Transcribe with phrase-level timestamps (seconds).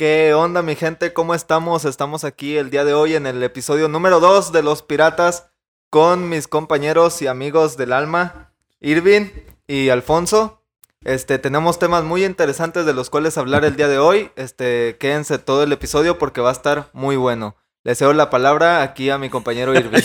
[0.00, 1.12] ¿Qué onda mi gente?
[1.12, 1.84] ¿Cómo estamos?
[1.84, 5.50] Estamos aquí el día de hoy en el episodio número 2 de Los Piratas
[5.90, 9.26] con mis compañeros y amigos del alma, Irving
[9.66, 10.62] y Alfonso.
[11.04, 14.30] Este, tenemos temas muy interesantes de los cuales hablar el día de hoy.
[14.36, 17.56] Este, quédense todo el episodio porque va a estar muy bueno.
[17.82, 19.90] Le cedo la palabra aquí a mi compañero Irving.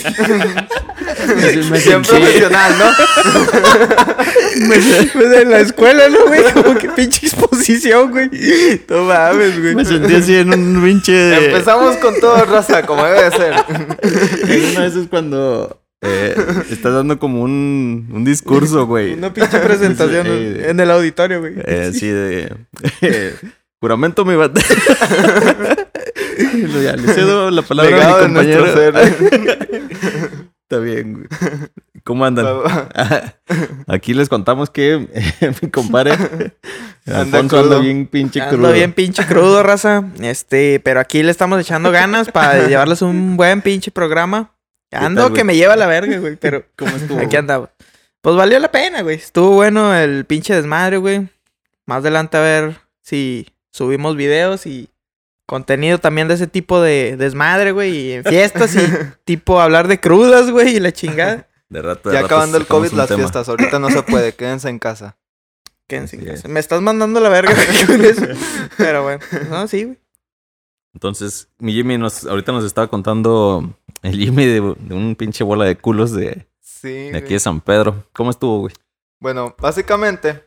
[1.28, 2.86] me Bien sentí- profesional, ¿no?
[4.68, 4.86] Pues
[5.42, 6.42] en la escuela, ¿no, güey?
[6.54, 8.30] Como que pinche exposición, güey.
[8.88, 9.74] No mames, güey.
[9.74, 11.12] Me sentí así en un pinche.
[11.12, 13.54] de- Empezamos con todo, raza, como debe de ser.
[14.72, 16.34] Una de esas cuando eh,
[16.70, 19.12] estás dando como un, un discurso, güey.
[19.12, 21.52] Una pinche presentación Sí, eh, en el auditorio, güey.
[21.62, 22.54] Eh, así de.
[23.80, 24.58] juramento mi bat-
[26.72, 28.72] Lo- ya, le cedo la palabra Legado a mi compañero.
[28.72, 28.94] ser.
[30.62, 31.26] Está bien, güey.
[32.02, 32.46] ¿Cómo andan?
[33.86, 35.08] Aquí les contamos que
[35.62, 36.12] mi compadre
[37.06, 38.72] Anda Alfonso anda bien pinche Ando crudo.
[38.72, 40.04] bien pinche crudo, raza.
[40.20, 44.52] Este, pero aquí le estamos echando ganas para llevarles un buen pinche programa.
[44.92, 47.20] Ando tal, que me lleva a la verga, güey, pero ¿Cómo estuvo?
[47.20, 47.70] aquí andaba.
[48.20, 49.16] Pues valió la pena, güey.
[49.16, 51.28] Estuvo bueno el pinche desmadre, güey.
[51.86, 54.88] Más adelante a ver si subimos videos y
[55.46, 57.96] contenido también de ese tipo de desmadre, güey.
[57.96, 58.80] Y en fiestas y
[59.24, 61.48] tipo hablar de crudas, güey, y la chingada.
[61.68, 63.18] De rato, de Ya rato acabando el COVID, las tema.
[63.20, 63.48] fiestas.
[63.48, 65.16] Ahorita no se puede, quédense en casa.
[65.88, 66.46] Quédense en casa.
[66.46, 66.48] es.
[66.48, 67.54] Me estás mandando la verga
[67.86, 68.26] con eso.
[68.76, 69.20] Pero bueno,
[69.50, 69.98] no, sí, güey.
[70.94, 75.64] Entonces, mi Jimmy nos, ahorita nos estaba contando el Jimmy de, de un pinche bola
[75.66, 77.10] de culos de, Sí.
[77.10, 78.06] de aquí de San Pedro.
[78.14, 78.74] ¿Cómo estuvo, güey?
[79.20, 80.44] Bueno, básicamente,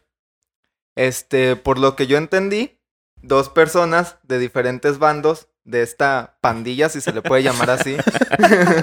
[0.96, 2.79] este, por lo que yo entendí,
[3.22, 7.96] dos personas de diferentes bandos de esta pandilla, si se le puede llamar así,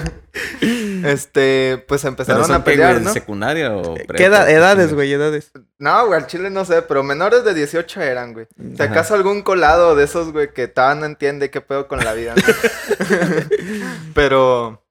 [1.03, 5.11] este, pues empezaron ¿Pero son a pelear, secundaria o edad- edades, güey?
[5.11, 5.51] Edades.
[5.79, 8.47] No, güey, al chile no sé, pero menores de 18 eran, güey.
[8.75, 12.13] Si acaso algún colado de esos, güey, que todavía no entiende qué pedo con la
[12.13, 12.43] vida, ¿no?
[14.13, 14.85] pero,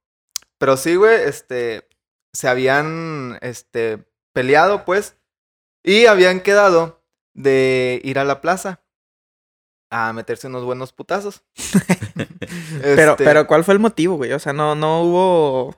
[0.58, 1.88] pero sí, güey, este,
[2.32, 4.04] se habían, este,
[4.34, 5.16] peleado, pues,
[5.82, 8.80] y habían quedado de ir a la plaza
[9.90, 11.42] a meterse unos buenos putazos.
[12.82, 14.32] Pero, Este, pero, ¿cuál fue el motivo, güey?
[14.32, 15.76] O sea, no, no hubo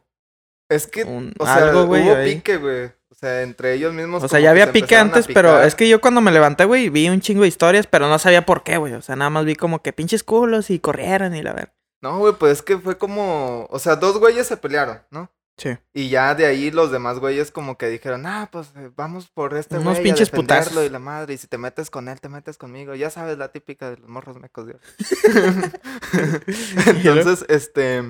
[0.69, 2.03] es que, un, o sea, algo, güey.
[2.03, 2.35] hubo ahí.
[2.37, 2.87] pique, güey.
[3.11, 4.23] O sea, entre ellos mismos.
[4.23, 6.89] O sea, ya había se pique antes, pero es que yo cuando me levanté, güey,
[6.89, 8.93] vi un chingo de historias, pero no sabía por qué, güey.
[8.95, 11.73] O sea, nada más vi como que pinches culos y corrieron y la verdad.
[12.01, 13.67] No, güey, pues es que fue como.
[13.71, 15.31] O sea, dos güeyes se pelearon, ¿no?
[15.59, 15.77] Sí.
[15.93, 19.57] Y ya de ahí los demás güeyes como que dijeron, ah, pues eh, vamos por
[19.57, 20.87] este Unos güey a pinches defenderlo putazos.
[20.87, 22.95] y la madre, y si te metes con él, te metes conmigo.
[22.95, 24.79] Ya sabes la típica de los morros mecos de.
[26.87, 28.05] Entonces, este,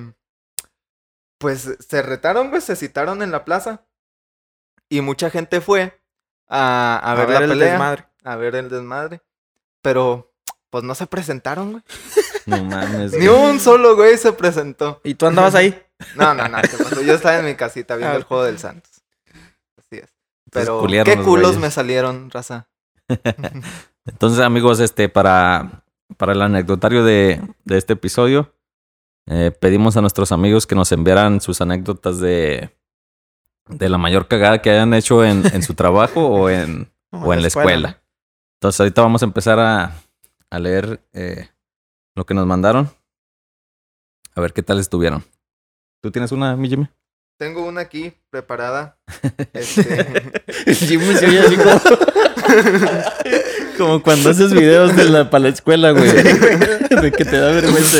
[1.38, 3.86] pues se retaron, güey, se citaron en la plaza
[4.90, 5.98] y mucha gente fue
[6.48, 8.04] a, a, ver, la el pelea, desmadre.
[8.24, 9.22] a ver el desmadre,
[9.80, 10.34] pero
[10.70, 11.82] pues no se presentaron, güey.
[12.46, 13.12] No mames.
[13.12, 13.50] Ni güey.
[13.50, 15.00] un solo güey se presentó.
[15.04, 15.82] ¿Y tú andabas ahí?
[16.14, 16.58] No, no, no.
[17.04, 19.02] Yo estaba en mi casita viendo Ah, el juego del Santos.
[19.76, 20.14] Así es.
[20.50, 21.60] Pero qué los culos güeyes.
[21.60, 22.68] me salieron, raza.
[24.06, 25.84] Entonces, amigos, este, para,
[26.16, 28.54] para el anecdotario de, de este episodio,
[29.26, 32.70] eh, pedimos a nuestros amigos que nos enviaran sus anécdotas de,
[33.68, 37.42] de la mayor cagada que hayan hecho en, en su trabajo o en, o en
[37.42, 38.00] la escuela.
[38.54, 39.92] Entonces, ahorita vamos a empezar a,
[40.50, 41.48] a leer eh,
[42.14, 42.90] lo que nos mandaron.
[44.34, 45.24] A ver qué tal estuvieron.
[46.02, 46.88] ¿Tú tienes una, mi Jimmy?
[47.38, 48.98] Tengo una aquí preparada.
[49.52, 50.22] Este,
[50.74, 51.80] Jimmy se oye así como...
[53.78, 56.10] como cuando haces videos de la, para la escuela, güey.
[56.12, 57.98] De que te da vergüenza.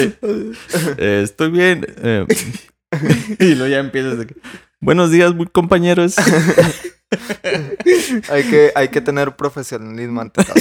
[0.96, 1.86] Eh, estoy bien.
[2.02, 2.26] eh,
[3.38, 4.34] y luego ya empiezas de que...
[4.80, 6.16] Buenos días, compañeros.
[8.30, 10.54] hay, que, hay que tener profesionalismo ante todo.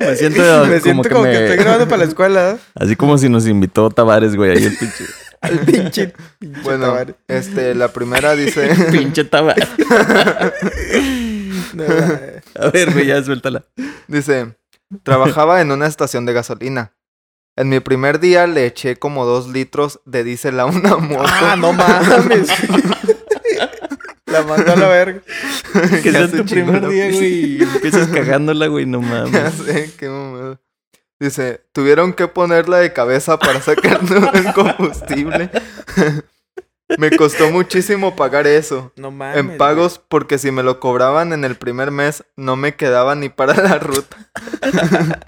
[0.00, 2.58] Me siento, Me siento como, que, me- estoy grabando para la escuela.
[2.74, 4.50] Así como si nos invitó Tavares, güey.
[4.50, 5.04] Ahí el pinche...
[5.42, 6.12] Al pinche.
[6.38, 7.14] pinche Bueno, Tavares.
[7.28, 8.68] este, la primera dice...
[8.92, 9.24] pinche.
[11.74, 12.42] No, mames.
[12.58, 13.64] A ver, güey, ya suéltala.
[14.08, 14.56] Dice,
[15.04, 16.94] trabajaba en una estación de gasolina.
[17.56, 21.24] En mi primer día le eché como dos litros de diésel a una moto.
[21.28, 22.48] ah, no mames.
[24.26, 25.20] la mandó a la verga.
[26.02, 27.58] Que sea Ya se tu primer día, güey.
[27.58, 28.86] Y empiezas cagándola, güey.
[28.86, 29.54] No Ya mames.
[29.54, 30.60] sé, qué mamada.
[31.20, 34.00] Dice, tuvieron que ponerla de cabeza para sacar
[34.34, 35.50] el combustible.
[36.98, 38.90] me costó muchísimo pagar eso.
[38.96, 39.36] No mames.
[39.36, 43.28] En pagos, porque si me lo cobraban en el primer mes, no me quedaba ni
[43.28, 44.16] para la ruta.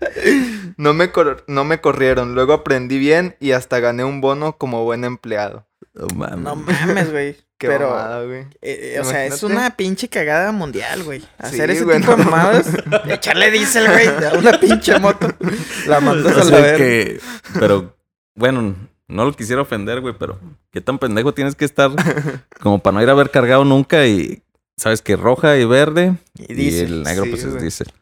[0.79, 1.11] no, me
[1.47, 2.35] no me corrieron.
[2.35, 5.67] Luego aprendí bien y hasta gané un bono como buen empleado.
[5.95, 6.39] No mames.
[6.45, 7.37] No mames, güey.
[7.59, 8.41] Qué Pero- mamada, güey.
[8.61, 11.23] Eh, eh, o sea, es una pinche cagada mundial, güey.
[11.39, 12.67] Hacer Sí, ese güey, tipo de mamadas.
[13.07, 14.09] Echarle diésel, güey.
[14.09, 15.29] a Una pinche moto.
[15.87, 17.21] La mandas O a la que,
[17.61, 17.97] pero,
[18.35, 18.75] bueno,
[19.07, 20.41] no lo quisiera ofender, güey, pero
[20.73, 21.91] qué tan pendejo tienes que estar
[22.61, 24.43] como para no ir a haber cargado nunca y
[24.77, 27.93] sabes que roja y verde Y el negro Sí, pues es diésel.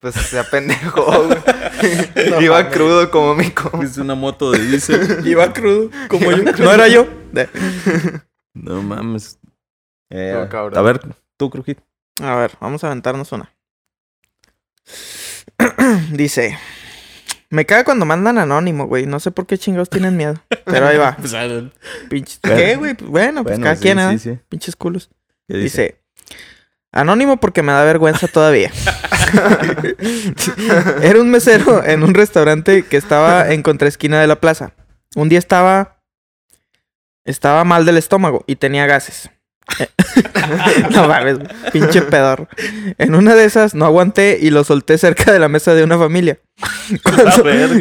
[0.00, 1.38] Pues se apendejó, güey.
[2.30, 3.70] No Iba crudo como mico.
[3.82, 5.26] Es una moto de diésel.
[5.26, 6.42] Iba crudo, como yo.
[6.42, 7.06] No era yo.
[8.54, 9.38] No mames.
[10.10, 11.00] Eh, No, a ver,
[11.36, 11.78] tú, Crujit.
[12.22, 13.52] A ver, vamos a aventarnos una.
[16.12, 16.58] Dice.
[17.50, 19.06] Me caga cuando mandan anónimo, güey.
[19.06, 20.34] No sé por qué chingados tienen miedo.
[20.64, 21.16] Pero ahí va.
[22.08, 22.40] Pinches.
[22.42, 22.56] Bueno.
[22.56, 22.94] ¿Qué, güey?
[22.94, 24.34] Pues bueno, pues Bueno, cada sí, quien, sí, ¿eh?
[24.36, 24.40] sí.
[24.48, 25.10] Pinches culos.
[25.48, 25.99] Dice.
[26.92, 28.70] Anónimo porque me da vergüenza todavía.
[31.02, 34.72] Era un mesero en un restaurante que estaba en contraesquina de la plaza.
[35.14, 36.02] Un día estaba.
[37.24, 39.30] Estaba mal del estómago y tenía gases.
[40.90, 41.38] no mames,
[41.72, 42.48] pinche pedorro.
[42.98, 45.98] En una de esas no aguanté y lo solté cerca de la mesa de una
[45.98, 46.38] familia.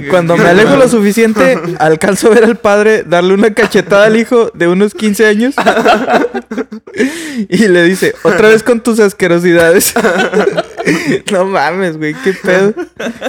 [0.10, 4.52] Cuando, me alejo lo suficiente, alcanzo a ver al padre darle una cachetada al hijo
[4.54, 5.56] de unos 15 años.
[7.48, 9.94] Y le dice, otra vez con tus asquerosidades.
[11.32, 12.74] no mames, güey, qué pedo.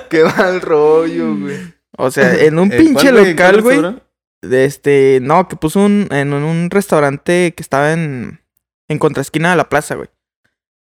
[0.09, 1.57] Qué mal rollo, güey.
[1.97, 3.31] O sea, en un Eh, pinche ¿cuál, güey?
[3.31, 3.97] ¿En cuál local, güey.
[4.43, 8.40] de Este, no, que puso un, en un restaurante que estaba en,
[8.91, 10.09] en contraesquina de la plaza, güey.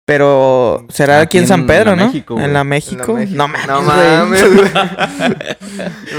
[0.07, 2.07] Pero será Aquí aquí en San Pedro, ¿no?
[2.07, 2.43] México, en güey.
[2.43, 3.15] la En la México.
[3.15, 3.37] México.
[3.37, 4.71] No mames, No mames, güey.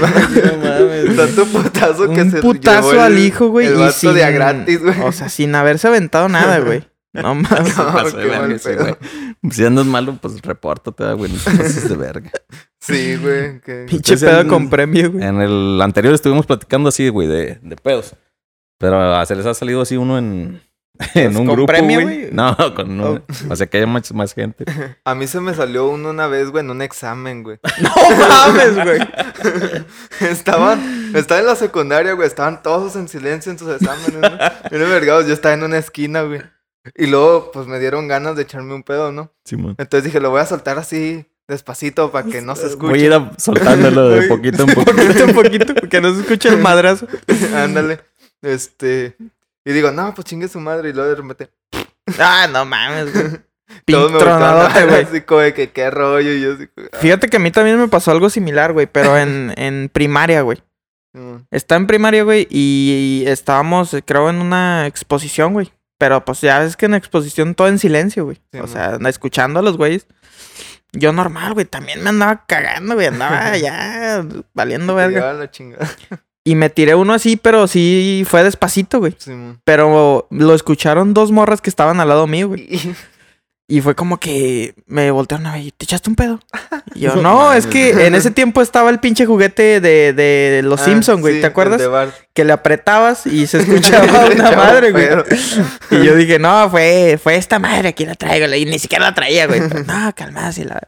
[0.00, 1.16] No mames.
[1.16, 3.66] Tanto putazo que un se putazo llevó el- al hijo, güey.
[3.66, 5.00] El y sin, de a gratis, güey.
[5.02, 6.84] O sea, sin haberse aventado nada, güey.
[7.12, 7.76] No mames.
[7.76, 8.78] No, pasó de verga pedo.
[8.78, 8.96] güey.
[9.50, 11.30] Si andas malo, pues repórtate, ah, güey.
[11.30, 12.30] No te pases de verga.
[12.80, 13.60] Sí, güey.
[13.60, 15.24] que- Pinche Entonces, pedo en- con premio, güey.
[15.24, 18.14] En el anterior estuvimos platicando así, güey, de, de pedos.
[18.78, 20.62] Pero a se les ha salido así uno en,
[21.14, 22.20] en un ¿Con grupo, premio, güey.
[22.22, 22.32] güey?
[22.32, 23.22] No, con un...
[23.50, 24.64] O sea, que haya más, más gente.
[25.04, 27.58] A mí se me salió uno una vez, güey, en un examen, güey.
[27.80, 29.00] No mames, güey.
[30.20, 32.26] Estaban, estaba en la secundaria, güey.
[32.28, 34.28] Estaban todos en silencio en sus exámenes, ¿no?
[34.76, 35.26] Bien vergados.
[35.26, 36.42] Yo estaba en una esquina, güey.
[36.96, 39.32] Y luego, pues me dieron ganas de echarme un pedo, ¿no?
[39.44, 39.74] Simón.
[39.78, 42.90] Entonces dije, lo voy a soltar así, despacito, para que no se escuche.
[42.90, 44.28] Voy a ir a- soltándolo de Güey.
[44.28, 44.92] poquito en poquito.
[44.96, 47.06] Poquito a poquito, que no se escuche el madrazo.
[47.54, 48.00] Ándale.
[48.42, 49.16] Este.
[49.64, 50.90] Y digo, no, pues chingue su madre.
[50.90, 51.50] Y luego de repente.
[52.18, 53.40] Ah, no mames, güey.
[53.86, 55.04] Pintronadote, güey.
[55.04, 56.32] Así como de que qué rollo.
[56.32, 56.68] Y yo así.
[56.92, 60.42] ah, Fíjate que a mí también me pasó algo similar, güey, pero en, en primaria,
[60.42, 60.62] güey.
[61.14, 61.46] Simón.
[61.50, 65.70] Está en primaria, güey, y estábamos, creo, en una exposición, güey.
[65.98, 68.40] Pero pues ya ves que en exposición todo en silencio, güey.
[68.50, 68.66] Sí, o mo.
[68.68, 70.06] sea, escuchando a los güeyes.
[70.92, 73.06] Yo normal, güey, también me andaba cagando, güey.
[73.06, 74.24] Andaba ya
[74.54, 75.32] valiendo verga.
[75.34, 75.88] la chingada.
[76.44, 79.14] Y me tiré uno así, pero sí fue despacito, güey.
[79.64, 82.68] Pero lo escucharon dos morras que estaban al lado mío, güey.
[83.76, 86.40] Y- fue como que me voltearon a ver, ¿te echaste un pedo?
[86.94, 90.60] Y yo, No no, es que en ese tiempo estaba el pinche juguete de, de
[90.62, 91.80] los Ah, Simpson, güey, sí, ¿te acuerdas?
[92.34, 95.08] Que le apretabas y se escuchaba una madre, güey.
[95.90, 98.46] Y yo dije, no, fue, fue esta madre, aquí la traigo.
[98.54, 99.66] Y ni siquiera la traía, güey.
[99.68, 100.80] Pero, no, calma, sí la...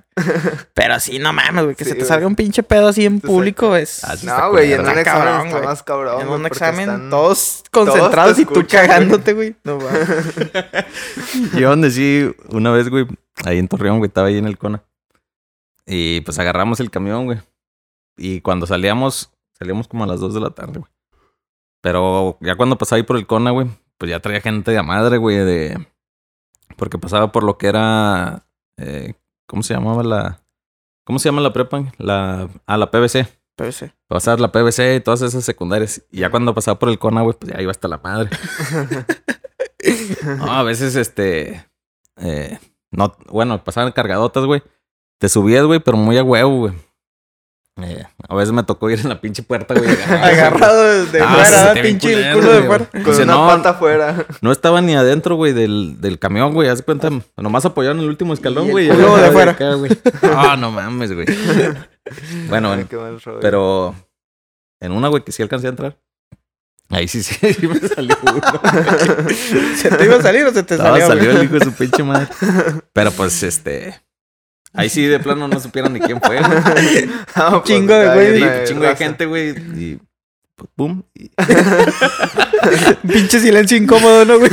[0.74, 2.08] Pero sí, no mames, güey, que Sí, se te güey.
[2.08, 4.04] salga un pinche pedo así en público es...
[4.04, 5.68] Ah, No, güey, en un examen cabrón, está güey.
[5.68, 6.20] más cabrón.
[6.20, 9.56] en un porque examen, están- todos concentrados y tú cagándote, güey.
[9.64, 10.08] No mames.
[11.58, 13.06] Yo donde sí, una vez, güey,
[13.44, 14.84] ahí en Torreón, güey, estaba ahí en el Cona.
[15.86, 17.38] Y pues agarramos el camión, güey.
[18.16, 20.90] Y cuando salíamos, salíamos como a las 2 de la tarde, güey.
[21.82, 25.18] Pero ya cuando pasaba ahí por el Cona, güey, pues ya traía gente de madre,
[25.18, 25.86] güey, de...
[26.76, 28.46] Porque pasaba por lo que era...
[28.78, 29.14] eh,
[29.46, 30.42] ¿Cómo se llamaba la...
[31.04, 31.92] ¿Cómo se llama la prepa?
[31.98, 32.48] La...
[32.66, 32.90] Ah, la.
[32.90, 33.08] Pero
[33.70, 33.86] sí.
[34.08, 36.02] Pasar la PBC y todas esas secundarias.
[36.10, 38.30] Y ya cuando pasaba por el Cona, güey, pues ya iba hasta la madre.
[40.38, 41.66] No, a veces, este.
[42.18, 42.58] Eh,
[42.90, 44.62] no, bueno, pasaban cargadotas, güey.
[45.18, 46.74] Te subías, güey, pero muy a huevo, güey.
[47.82, 49.90] Eh, a veces me tocó ir en la pinche puerta, güey.
[50.08, 52.86] agarrado, de Ah, fuera, pinche el culo de fuera.
[52.86, 54.26] Con Dice, una no, pata afuera.
[54.42, 56.68] No estaba ni adentro, güey, del, del camión, güey.
[56.68, 58.88] Haz cuenta, nomás apoyaron el último escalón, güey.
[58.88, 59.56] culo de afuera.
[60.22, 61.26] Ah, no mames, güey.
[62.50, 62.86] Bueno, Ay,
[63.40, 63.94] pero
[64.78, 65.98] en una, güey, que sí alcancé a entrar.
[66.94, 68.40] Ahí sí, sí, sí me salió uno.
[69.76, 71.04] ¿Se te iba a salir o se te salió?
[71.06, 71.36] salió güey?
[71.36, 72.28] el hijo de su pinche madre.
[72.92, 74.00] Pero pues, este.
[74.72, 76.38] Ahí sí de plano no supieron ni quién fue.
[76.38, 79.50] Ah, pues, chingo de güey, chingo de gente, güey.
[79.50, 79.98] Y.
[80.56, 81.02] Pues, pum.
[81.14, 81.30] Y,
[83.08, 84.50] Pinche silencio incómodo, ¿no, güey?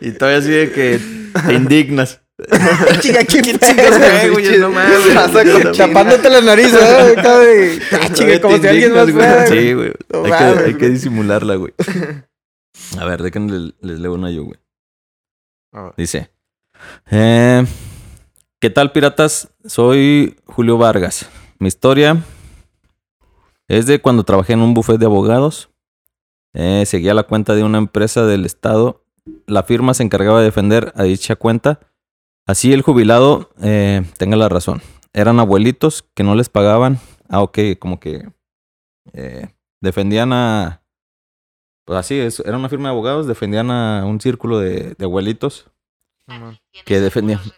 [0.00, 1.00] y todavía así de que
[1.46, 2.20] te indignas.
[3.00, 4.46] Chica, ¿quién chingas fue, fue, güey?
[4.46, 4.58] güey?
[4.58, 5.62] No mames.
[5.62, 7.82] Con Tapándote la nariz, de...
[7.92, 9.46] Ah, chica, como si alguien más fuera.
[9.46, 9.60] güey.
[9.60, 9.92] Sí, güey.
[10.24, 10.90] Hay, que, güey.
[10.90, 11.72] disimularla, güey.
[12.98, 14.58] A ver, déjenme les leo una yo, güey.
[15.96, 16.30] Dice,
[17.10, 17.64] eh,
[18.60, 19.48] ¿qué tal piratas?
[19.64, 21.28] Soy Julio Vargas.
[21.58, 22.22] Mi historia
[23.68, 25.70] es de cuando trabajé en un buffet de abogados.
[26.52, 29.04] Eh, seguía la cuenta de una empresa del estado.
[29.46, 31.80] La firma se encargaba de defender a dicha cuenta.
[32.46, 34.82] Así el jubilado eh, tenga la razón.
[35.12, 36.98] Eran abuelitos que no les pagaban.
[37.28, 38.28] Ah, ok, como que
[39.12, 39.48] eh,
[39.80, 40.82] defendían a...
[41.86, 45.70] Pues así, es, era una firma de abogados, defendían a un círculo de, de abuelitos
[46.84, 47.40] que defendían.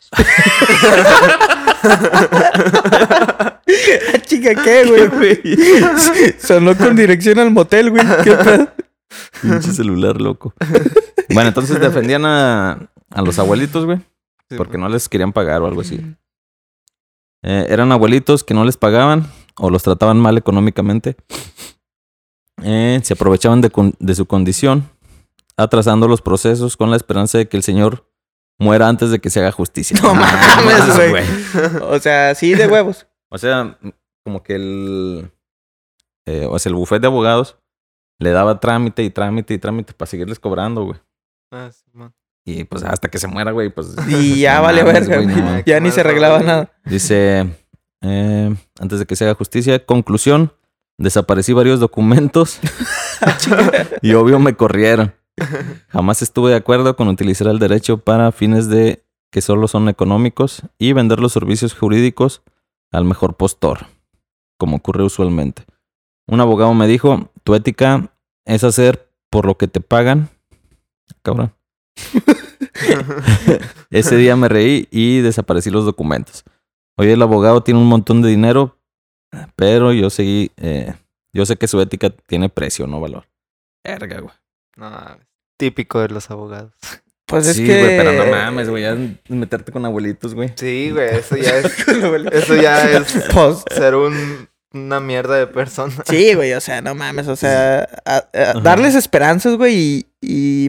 [4.13, 5.41] Ah, chica, ¿qué, güey?
[6.39, 8.03] Sonó con dirección al motel, güey.
[8.25, 8.69] ¿Qué pedo?
[9.43, 10.53] Pinche celular loco.
[11.31, 14.01] Bueno, entonces defendían a, a los abuelitos, güey,
[14.51, 16.01] Sí, porque no les querían pagar o algo así.
[17.43, 19.27] Eh, eran abuelitos que no les pagaban
[19.59, 21.17] o los trataban mal económicamente.
[22.63, 24.89] Eh, se aprovechaban de, con- de su condición,
[25.57, 28.11] atrasando los procesos con la esperanza de que el señor
[28.59, 29.99] muera antes de que se haga justicia.
[30.03, 31.25] No mames, güey.
[31.83, 33.07] O sea, sí, de huevos.
[33.31, 33.79] O sea,
[34.25, 35.31] como que el.
[36.27, 37.59] eh, o sea, el bufete de abogados
[38.19, 40.99] le daba trámite y trámite y trámite para seguirles cobrando, güey.
[41.53, 42.15] Ah, Simón.
[42.49, 43.89] Y pues hasta que se muera, güey, pues.
[44.09, 45.43] Y ya no vale verga, güey, güey.
[45.43, 45.61] no.
[45.67, 46.71] Ya ni se arreglaba nada.
[46.85, 47.45] Dice,
[48.03, 50.53] eh, antes de que se haga justicia, conclusión,
[50.97, 52.61] desaparecí varios documentos
[54.01, 55.15] y obvio me corrieron.
[55.89, 60.63] Jamás estuve de acuerdo con utilizar el derecho para fines de que solo son económicos
[60.79, 62.43] y vender los servicios jurídicos
[62.93, 63.87] al mejor postor,
[64.57, 65.65] como ocurre usualmente.
[66.29, 70.31] Un abogado me dijo, tu ética es hacer por lo que te pagan.
[71.23, 71.53] Cabrón.
[73.91, 76.45] Ese día me reí y desaparecí los documentos.
[76.97, 78.79] Hoy el abogado tiene un montón de dinero,
[79.55, 80.95] pero yo seguí, eh,
[81.33, 83.27] yo sé que su ética tiene precio, no valor.
[83.85, 84.35] Verga, güey.
[84.77, 85.19] No,
[85.59, 86.73] típico de los abogados.
[87.27, 87.81] Pues es sí, que.
[87.81, 88.97] güey, pero no mames, güey, ya
[89.29, 90.53] meterte con abuelitos, güey.
[90.55, 91.89] Sí, güey, eso ya es.
[92.33, 95.93] Eso ya es Pues, ser un, una mierda de persona.
[96.07, 100.07] sí, güey, o sea, no mames, o sea, a- a- darles esperanzas, güey, y,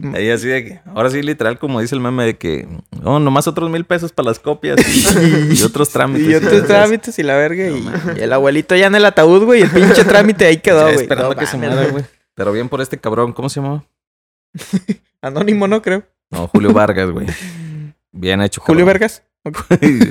[0.16, 2.68] Ahí así de que, ahora sí, literal, como dice el meme de que,
[3.04, 4.76] oh, nomás otros mil pesos para las copias
[5.50, 6.28] y, otros trámites.
[6.28, 7.68] Y otros trámites y la verga.
[7.68, 7.76] No
[8.16, 9.60] y, y el abuelito ya en el ataúd, güey.
[9.60, 10.96] Y el pinche trámite ahí quedó, güey.
[10.96, 12.04] esperando No que se muera, güey.
[12.34, 13.84] Pero bien por este cabrón, ¿cómo se llamaba?
[15.22, 16.04] Anónimo, no creo.
[16.30, 17.26] No, Julio Vargas, güey.
[18.12, 18.60] Bien hecho.
[18.60, 19.22] Julio cabrón.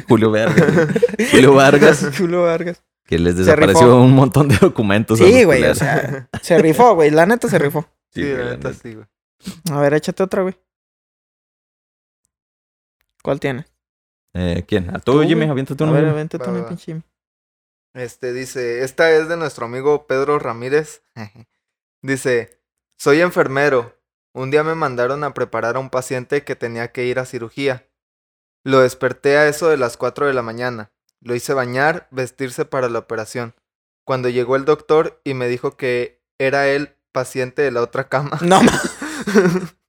[0.08, 0.74] Julio Vargas.
[0.74, 1.30] güey.
[1.32, 2.06] Julio Vargas.
[2.18, 2.82] Julio Vargas.
[3.08, 5.20] Que les desapareció un montón de documentos.
[5.22, 5.78] a Sí, güey, o culeros.
[5.78, 7.10] sea, se rifó, güey.
[7.10, 7.86] La neta se rifó.
[8.14, 8.80] Sí, güey, la la neta neta.
[8.82, 9.08] sí, güey.
[9.72, 10.58] A ver, échate otra, güey.
[13.24, 13.66] ¿Cuál tienes?
[14.34, 14.90] Eh, ¿Quién?
[14.96, 15.46] ¿A Tú, tú, Jimmy?
[15.46, 15.94] Aviéntate A uno.
[15.94, 16.14] ver, Jimmy.
[16.50, 16.68] una va.
[16.70, 17.02] pinche.
[17.94, 21.04] Este dice, esta es de nuestro amigo Pedro Ramírez.
[22.02, 22.62] dice,
[22.98, 23.96] soy enfermero.
[24.34, 27.88] Un día me mandaron a preparar a un paciente que tenía que ir a cirugía.
[28.64, 30.92] Lo desperté a eso de las 4 de la mañana.
[31.22, 33.56] Lo hice bañar, vestirse para la operación.
[34.06, 38.38] Cuando llegó el doctor y me dijo que era él paciente de la otra cama.
[38.42, 38.62] No,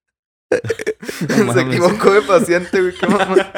[1.53, 2.95] Se equivocó de paciente, güey.
[2.95, 3.53] qué mamá.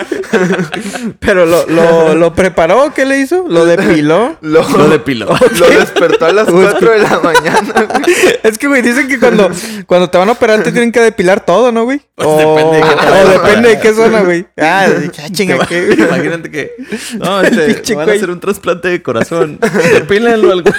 [1.20, 3.46] pero lo, lo, lo preparó, ¿qué le hizo?
[3.48, 4.36] Lo depiló.
[4.40, 5.26] Lo, Lo depiló.
[5.26, 8.16] lo despertó a las 4 de la mañana, güey.
[8.42, 9.50] Es que, güey, dicen que cuando,
[9.86, 12.00] cuando te van a operar te tienen que depilar todo, ¿no, güey?
[12.16, 14.46] Pues o depende de qué o depende de qué zona, güey.
[14.58, 15.94] Ah, ah, chinga, ¿qué?
[15.96, 16.72] Imagínate que.
[17.18, 18.16] No, este, van a güey.
[18.16, 19.58] hacer un trasplante de corazón.
[19.92, 20.74] Depílenlo al güey.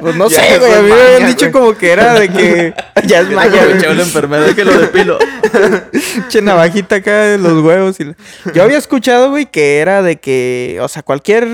[0.00, 0.72] Pues no Ya sé, güey.
[0.72, 2.74] A mí me habían dicho como que era de que
[3.06, 3.46] ya es güey.
[3.48, 5.18] Echaba la enfermedad que lo depilo.
[5.92, 7.98] Pinche navajita acá de los huevos.
[8.00, 8.04] Y...
[8.04, 8.16] la-
[8.54, 11.46] Yo había escuchado, güey, que era de que, o sea, cualquier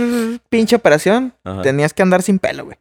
[0.49, 1.63] pinche operación Ajá.
[1.63, 2.77] tenías que andar sin pelo, güey.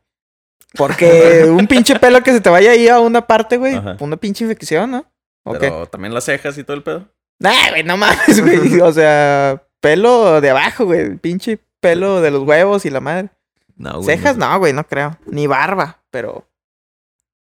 [0.76, 3.98] Porque un pinche pelo que se te vaya ahí a una parte, güey, Ajá.
[4.00, 5.06] una pinche infección, ¿no?
[5.44, 5.60] ¿O qué?
[5.60, 7.08] Pero también las cejas y todo el pedo.
[7.40, 8.80] Nah, güey, no mames, güey.
[8.82, 11.16] O sea, pelo de abajo, güey.
[11.18, 13.30] Pinche pelo de los huevos y la madre.
[13.80, 14.06] No, güey.
[14.06, 14.60] Cejas, no.
[14.60, 15.18] güey, no creo.
[15.26, 16.46] Ni barba, pero.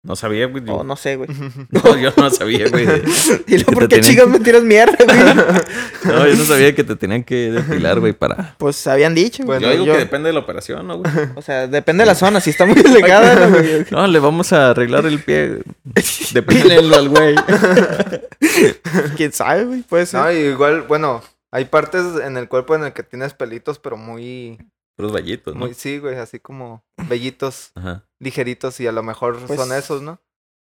[0.04, 0.62] No sabía, güey.
[0.68, 1.28] O no sé, güey.
[1.70, 2.84] No, yo no sabía, güey.
[3.48, 5.18] Y luego, ¿por qué que- me tiras mierda, güey?
[6.04, 8.54] No, yo no sabía que te tenían que depilar, güey, para.
[8.56, 9.58] Pues habían dicho, güey.
[9.58, 11.10] Bueno, yo digo yo- que depende de la operación, ¿no, güey?
[11.34, 12.40] O sea, depende de la zona.
[12.40, 13.84] Si está muy delegada, no, güey.
[13.90, 15.58] No, le vamos a arreglar el pie.
[16.32, 17.34] Depílenlo al güey.
[19.16, 19.82] ¿Quién sabe, güey?
[19.82, 20.20] Puede ser.
[20.20, 24.58] No, igual, bueno, hay partes en el cuerpo en el que tienes pelitos, pero muy,
[24.98, 25.60] Los vallitos, ¿no?
[25.60, 28.04] muy, sí, güey, así como vellitos, Ajá.
[28.18, 30.20] ligeritos y a lo mejor Pues- son esos, ¿no?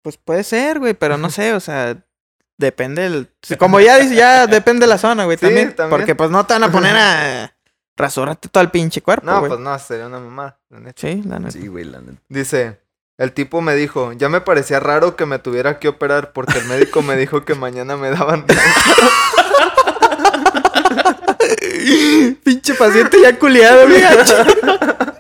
[0.03, 1.97] Pues puede ser, güey, pero no sé, o sea,
[2.59, 3.31] depende del...
[3.59, 5.91] Como ya dice, ya depende de la zona, güey, Sí, también, también.
[5.99, 7.55] Porque pues no te van a poner a
[7.97, 9.49] rasurarte todo el pinche cuerpo, No, güey.
[9.51, 11.01] pues no, sería una mamada, la neta.
[11.01, 11.51] Sí, la neta.
[11.53, 12.21] Sí, güey, la neta.
[12.29, 12.81] Dice,
[13.19, 16.67] El tipo me dijo, ya me parecía raro que me tuviera que operar porque el
[16.67, 18.45] médico me dijo que mañana me daban...
[22.45, 24.03] Pinche paciente ya culiado, güey.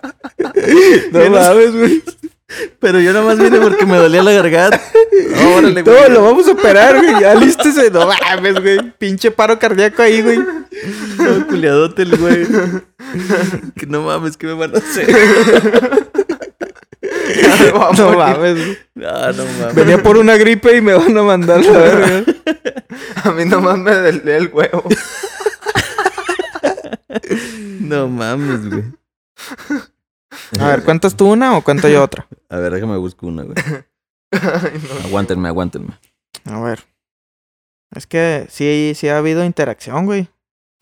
[1.12, 2.02] No mames, güey.
[2.80, 4.80] Pero yo nomás vine porque me dolía la garganta.
[5.56, 5.96] Órale, güey.
[6.00, 7.20] No, lo vamos a operar, güey.
[7.20, 7.90] Ya lístese.
[7.90, 8.78] No mames, güey.
[8.98, 10.38] Pinche paro cardíaco ahí, güey.
[10.38, 12.46] No, culiadote el güey.
[13.76, 15.08] Que no mames, ¿qué me van a hacer?
[17.98, 18.78] no mames, güey.
[18.94, 19.74] No, no mames.
[19.74, 22.24] Venía por una gripe y me van a mandar la verga.
[23.24, 24.84] A mí nomás me delé el huevo.
[27.80, 28.84] No mames, güey.
[30.60, 32.26] A ver, ¿cuentas tú una o cuento yo otra?
[32.50, 33.56] A ver, déjame buscar una, güey.
[34.32, 35.06] Ay, no.
[35.08, 35.98] Aguántenme, aguántenme.
[36.44, 36.84] A ver.
[37.94, 40.28] Es que sí, sí ha habido interacción, güey.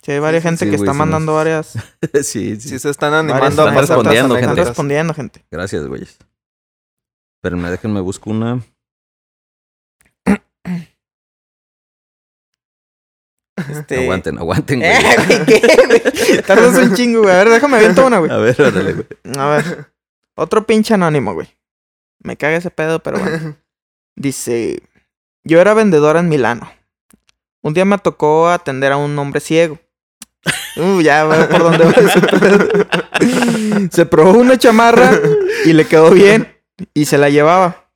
[0.03, 1.73] Sí hay varias Sí, gente sí, que güey, está sí mandando varias.
[2.23, 2.69] sí, sí.
[2.69, 4.45] Sí se están varias animando a están pasar respondiendo, Están gente.
[4.47, 4.69] anécdotas.
[4.69, 5.45] respondiendo, gente.
[5.51, 6.19] Gracias, güeyes.
[7.39, 8.61] Espérenme, déjenme busco una.
[13.57, 14.05] Este...
[14.05, 14.91] Aguanten, aguanten, güey.
[14.91, 16.43] Eh, güey, ¿qué, güey?
[16.43, 17.35] Tardas un chingo, güey.
[17.35, 18.31] A ver, déjame aviento una, güey.
[18.31, 19.07] A ver, órale, güey.
[19.39, 19.87] A ver.
[20.35, 21.49] Otro pinche anónimo, güey.
[22.23, 23.57] Me caga ese pedo, pero bueno.
[24.17, 24.83] Dice,
[25.45, 26.71] yo era vendedora en Milano.
[27.63, 29.79] Un día me tocó atender a un hombre ciego.
[30.77, 31.93] Uh, ya veo por dónde va.
[33.91, 35.11] Se probó una chamarra
[35.65, 36.57] y le quedó bien
[36.95, 37.89] y se la llevaba.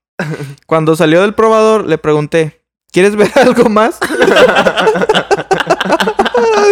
[0.67, 3.99] Cuando salió del probador le pregunté, ¿quieres ver algo más?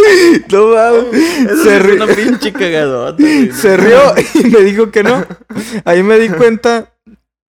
[0.51, 1.63] no mames.
[1.63, 3.53] Se, ri- una pinche cagadota, güey.
[3.53, 4.01] se rió
[4.35, 5.27] y me dijo que no.
[5.85, 6.93] Ahí me di cuenta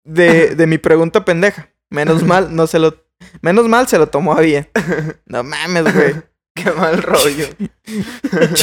[0.04, 1.70] de, de mi pregunta pendeja.
[1.90, 2.96] Menos mal, no se lo.
[3.42, 4.68] Menos mal se lo tomó a bien.
[5.26, 6.16] No mames, güey.
[6.54, 7.46] Qué mal rollo.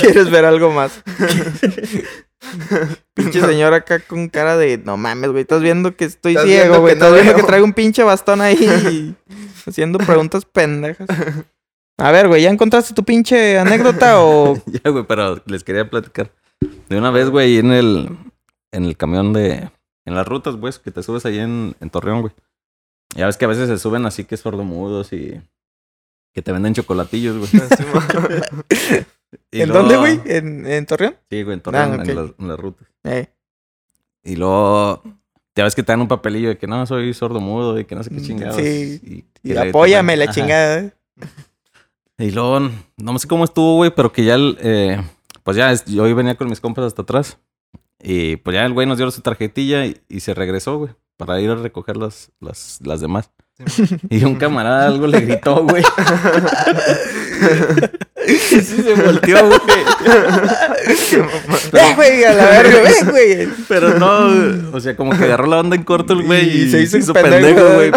[0.01, 1.03] ¿Quieres ver algo más?
[3.15, 5.43] Pinche señor acá con cara de no mames, güey.
[5.43, 6.95] Estás viendo que estoy Estás ciego, viendo güey.
[6.95, 9.15] que no Estás viendo que traigo un pinche bastón ahí
[9.67, 11.07] haciendo preguntas pendejas.
[11.99, 16.33] A ver, güey, ¿ya encontraste tu pinche anécdota o Ya, güey, pero les quería platicar.
[16.89, 18.09] De una vez, güey, en el,
[18.73, 19.71] en el camión de...
[20.05, 22.33] En las rutas, güey, que te subes ahí en, en Torreón, güey.
[23.15, 25.41] Ya ves que a veces se suben así que sordomudos y...
[26.33, 27.51] Que te venden chocolatillos, güey.
[29.51, 30.21] ¿En luego- dónde, güey?
[30.25, 31.17] ¿En, en Torreón?
[31.31, 32.09] Sí, güey, en Torreón, Ah, ok.
[32.09, 32.89] en, las, en las rutas.
[33.05, 33.27] Eh.
[34.25, 35.03] Y luego...
[35.55, 38.03] Ya ves que te dan un papelillo de que no, soy sordomudo y que no
[38.03, 38.57] sé qué Mm, chingados.
[38.57, 39.27] sí.
[39.43, 40.33] Y, Y apóyame la Ajá.
[40.33, 40.79] chingada.
[40.79, 40.93] ¿eh?
[42.19, 45.03] Y luego, no sé cómo estuvo, güey, pero que ya, el, eh,
[45.43, 47.39] pues ya, yo venía con mis compas hasta atrás.
[48.03, 51.41] Y pues ya el güey nos dio su tarjetilla y, y se regresó, güey, para
[51.41, 53.31] ir a recoger las, las, las demás.
[54.11, 55.85] Y un camarada algo le gritó, güey.
[58.25, 59.61] Sí se volteó, güey.
[61.73, 62.25] ¡Eh, güey!
[62.25, 63.49] A la verga, ven, güey.
[63.69, 66.87] Pero no, o sea, como que agarró la onda en corto el güey y, Y
[66.87, 67.91] se hizo pendejo, pendejo, güey.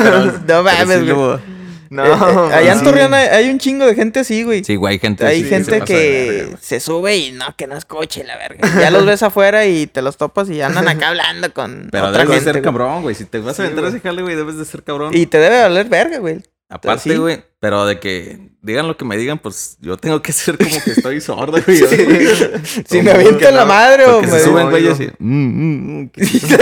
[0.47, 1.54] No mames, güey.
[1.95, 2.83] No, Eh, eh, allá en sí.
[2.85, 4.63] Torreón hay, hay un chingo de gente así, güey.
[4.63, 8.23] Sí, güey, hay gente hay gente verga, que se sube y no, que no escuche
[8.23, 8.67] la verga.
[8.79, 12.23] Ya los ves afuera y te los topas y andan acá hablando con Pero otra
[12.23, 12.63] debes de ser güey.
[12.63, 13.15] cabrón, güey.
[13.15, 13.95] Si te vas a aventar güey.
[13.95, 15.11] ese jale, güey, debes de ser cabrón.
[15.15, 16.41] Y te debe valer verga, güey.
[16.67, 17.15] Aparte, Sí.
[17.15, 20.71] güey, pero de que digan lo que me digan, pues yo tengo que ser como
[20.83, 21.77] que estoy sordo, güey.
[22.89, 24.27] Si me Como avienta que la madre o me...
[24.27, 25.07] se suben, güey, así.
[25.19, 26.09] mm, mm, mm,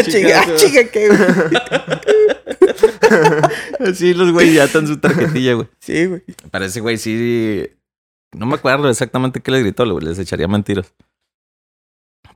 [0.10, 0.56] chingados.
[0.62, 1.20] chinga, ¿qué, güey?
[3.80, 5.68] Así los güey ya están su tarjetilla, güey.
[5.80, 6.24] Sí, güey.
[6.52, 7.68] Pero ese güey sí.
[8.36, 10.06] No me acuerdo exactamente qué le gritó, güey.
[10.06, 10.94] Les echaría mentiras.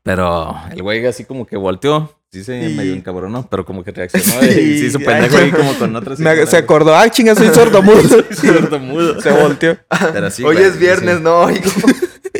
[0.03, 2.13] Pero el güey así como que volteó.
[2.31, 5.49] Sí se Y- medio encabronó, pero como que reaccionó Sí, y se hizo pendejo ahí
[5.51, 6.19] como con otras.
[6.19, 8.01] Me- se acordó, ah, chinga, soy sordomudo.
[8.33, 9.21] Sordomudo.
[9.21, 9.77] se volteó.
[10.13, 11.23] Pero sí, Hoy güey, es sí, viernes, sí.
[11.23, 11.71] no oigo.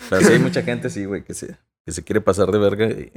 [0.10, 2.88] Pero sí hay mucha gente, sí, güey, que se, que se quiere pasar de verga.
[2.88, 3.12] Y,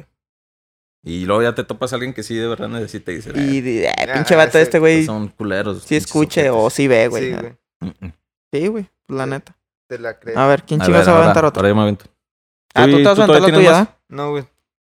[1.02, 3.58] y luego ya te topas a alguien que sí de verdad necesita y dice, Y,
[3.84, 5.78] "Eh, Ah, pinche vato ese- este, güey, son culeros.
[5.82, 6.66] sí pinches escuche ojetes".
[6.66, 7.30] o sí ve, güey.
[7.30, 7.52] Sí, güey.
[7.80, 8.12] Mm, mm.
[8.52, 9.56] Sí, güey, pues, la neta.
[9.88, 10.38] Te la creo.
[10.38, 11.60] A ver, ¿quién A chingas ver, se va a ahora- aventar otro?
[11.60, 12.04] Ahora yo me avento.
[12.74, 13.96] Ah, tú te vas a aventar la tuya.
[14.08, 14.44] No, güey.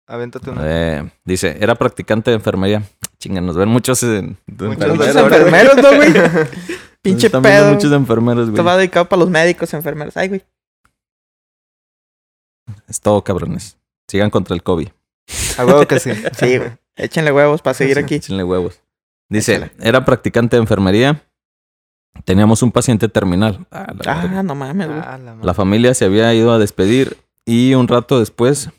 [0.08, 0.62] Avéntate una.
[0.64, 2.84] Eh, dice, era practicante de enfermería.
[3.18, 5.16] Chinga, nos ven muchos en, de Muchos Muchos enfermeros.
[5.16, 5.48] doctores.
[5.48, 6.14] enfermeros, ¿no, güey?
[7.02, 7.74] Pinche Están viendo pedo.
[7.74, 8.64] muchos enfermeros, güey.
[8.64, 10.16] va dedicado para los médicos, enfermeros.
[10.18, 10.44] Ay, güey.
[12.88, 13.78] Es todo, cabrones.
[14.08, 14.90] Sigan contra el COVID.
[15.58, 16.12] A huevo que sí.
[16.40, 16.72] Sí, güey.
[16.96, 18.16] Échenle huevos para seguir aquí.
[18.16, 18.80] Échenle huevos.
[19.30, 19.72] Dice, Échale.
[19.82, 21.24] era practicante de enfermería.
[22.24, 23.66] Teníamos un paciente terminal.
[23.72, 23.94] Ah.
[24.06, 25.00] Ah, no mames, güey.
[25.00, 28.70] Ah, la familia se había ido a despedir y un rato después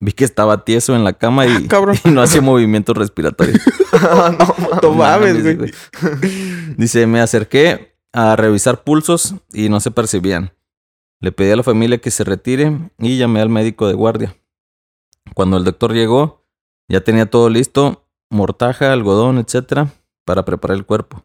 [0.00, 1.96] vi que estaba tieso en la cama y, Ah, cabrón.
[2.04, 3.58] y no hacía movimientos respiratorios.
[3.92, 4.82] Ah, no, mames.
[4.82, 5.72] No mames, güey.
[6.76, 10.52] Dice, me acerqué a revisar pulsos y no se percibían.
[11.20, 14.36] Le pedí a la familia que se retire y llamé al médico de guardia.
[15.34, 16.44] Cuando el doctor llegó,
[16.88, 19.92] ya tenía todo listo mortaja, algodón, etcétera,
[20.24, 21.24] para preparar el cuerpo.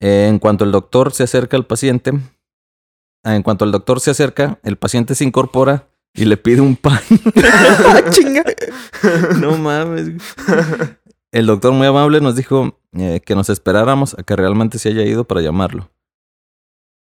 [0.00, 2.12] En cuanto el doctor se acerca al paciente,
[3.24, 6.76] ah, en cuanto el doctor se acerca, el paciente se incorpora y le pide un
[6.76, 7.00] pan.
[7.36, 8.44] Ah, chinga.
[9.40, 10.12] no mames.
[11.32, 15.02] El doctor muy amable nos dijo eh, que nos esperáramos a que realmente se haya
[15.02, 15.90] ido para llamarlo.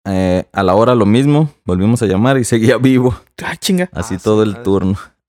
[0.05, 3.15] Eh, a la hora lo mismo, volvimos a llamar y seguía vivo.
[3.43, 3.89] Ah, chinga.
[3.93, 4.63] Así Ah, todo sí, el madre.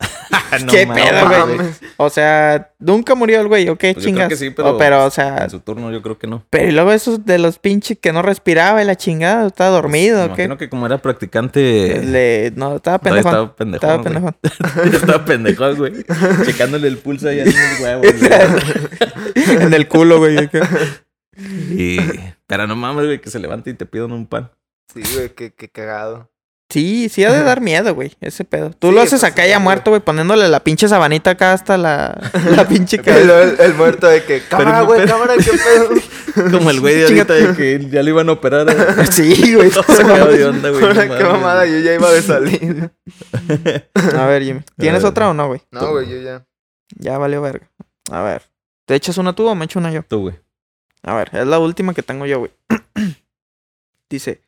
[0.71, 1.05] ¿Qué mames.
[1.11, 1.59] pedo, güey?
[1.97, 4.29] O sea, nunca murió el güey, ¿o qué Pues yo creo chingas?
[4.29, 6.45] que sí, O- pero- pero, o sea, En su turno yo creo que no.
[6.51, 10.19] pero y luego esos de los pinches que no respiraba y la chingada, estaba dormido,
[10.19, 10.43] Me ¿o qué?
[10.45, 12.03] imagino que como era practicante...
[12.05, 12.53] Le...
[12.57, 13.33] No, estaba pendejón.
[13.33, 13.75] Estaba pendejón.
[13.75, 14.05] Estaba güey.
[14.05, 14.93] pendejón.
[14.95, 15.93] estaba pendejón, güey.
[16.45, 18.07] Checándole el pulso ahí a los huevos.
[18.19, 19.57] güey.
[19.63, 20.49] en el culo, güey.
[21.71, 21.99] Y...
[22.47, 24.51] Pero no mames, güey, que se levante y te pidan un pan.
[24.93, 26.31] Sí, güey, qué, qué cagado.
[26.73, 28.71] Sí, sí ha de dar miedo, güey, ese pedo.
[28.71, 29.65] Tú Sí, lo haces pues, acá sí, ya güey.
[29.65, 32.19] muerto, güey, poniéndole la pinche sabanita acá hasta la,
[32.57, 33.43] la pinche cabeza.
[33.43, 36.51] el, el muerto de que, cámara, güey, pero- cámara, qué pedo.
[36.51, 38.67] Como el güey de ahorita de que ya le iban a operar.
[38.71, 39.05] ¿eh?
[39.13, 39.69] Sí, güey.
[39.71, 41.09] De onda, güey.
[41.19, 42.91] Qué mamada, yo ya iba de salir.
[44.19, 44.61] A ver, Jimmy.
[44.79, 45.11] ¿Tienes ver.
[45.11, 45.61] otra o no, güey?
[45.71, 46.47] No, güey, yo ya.
[46.97, 47.69] Ya valió verga.
[48.11, 48.43] A ver.
[48.87, 50.03] ¿Te echas una tú o me echo una yo?
[50.09, 50.35] Tú, güey.
[51.03, 52.51] A ver, es la última que tengo yo, güey.
[54.09, 54.41] Dice: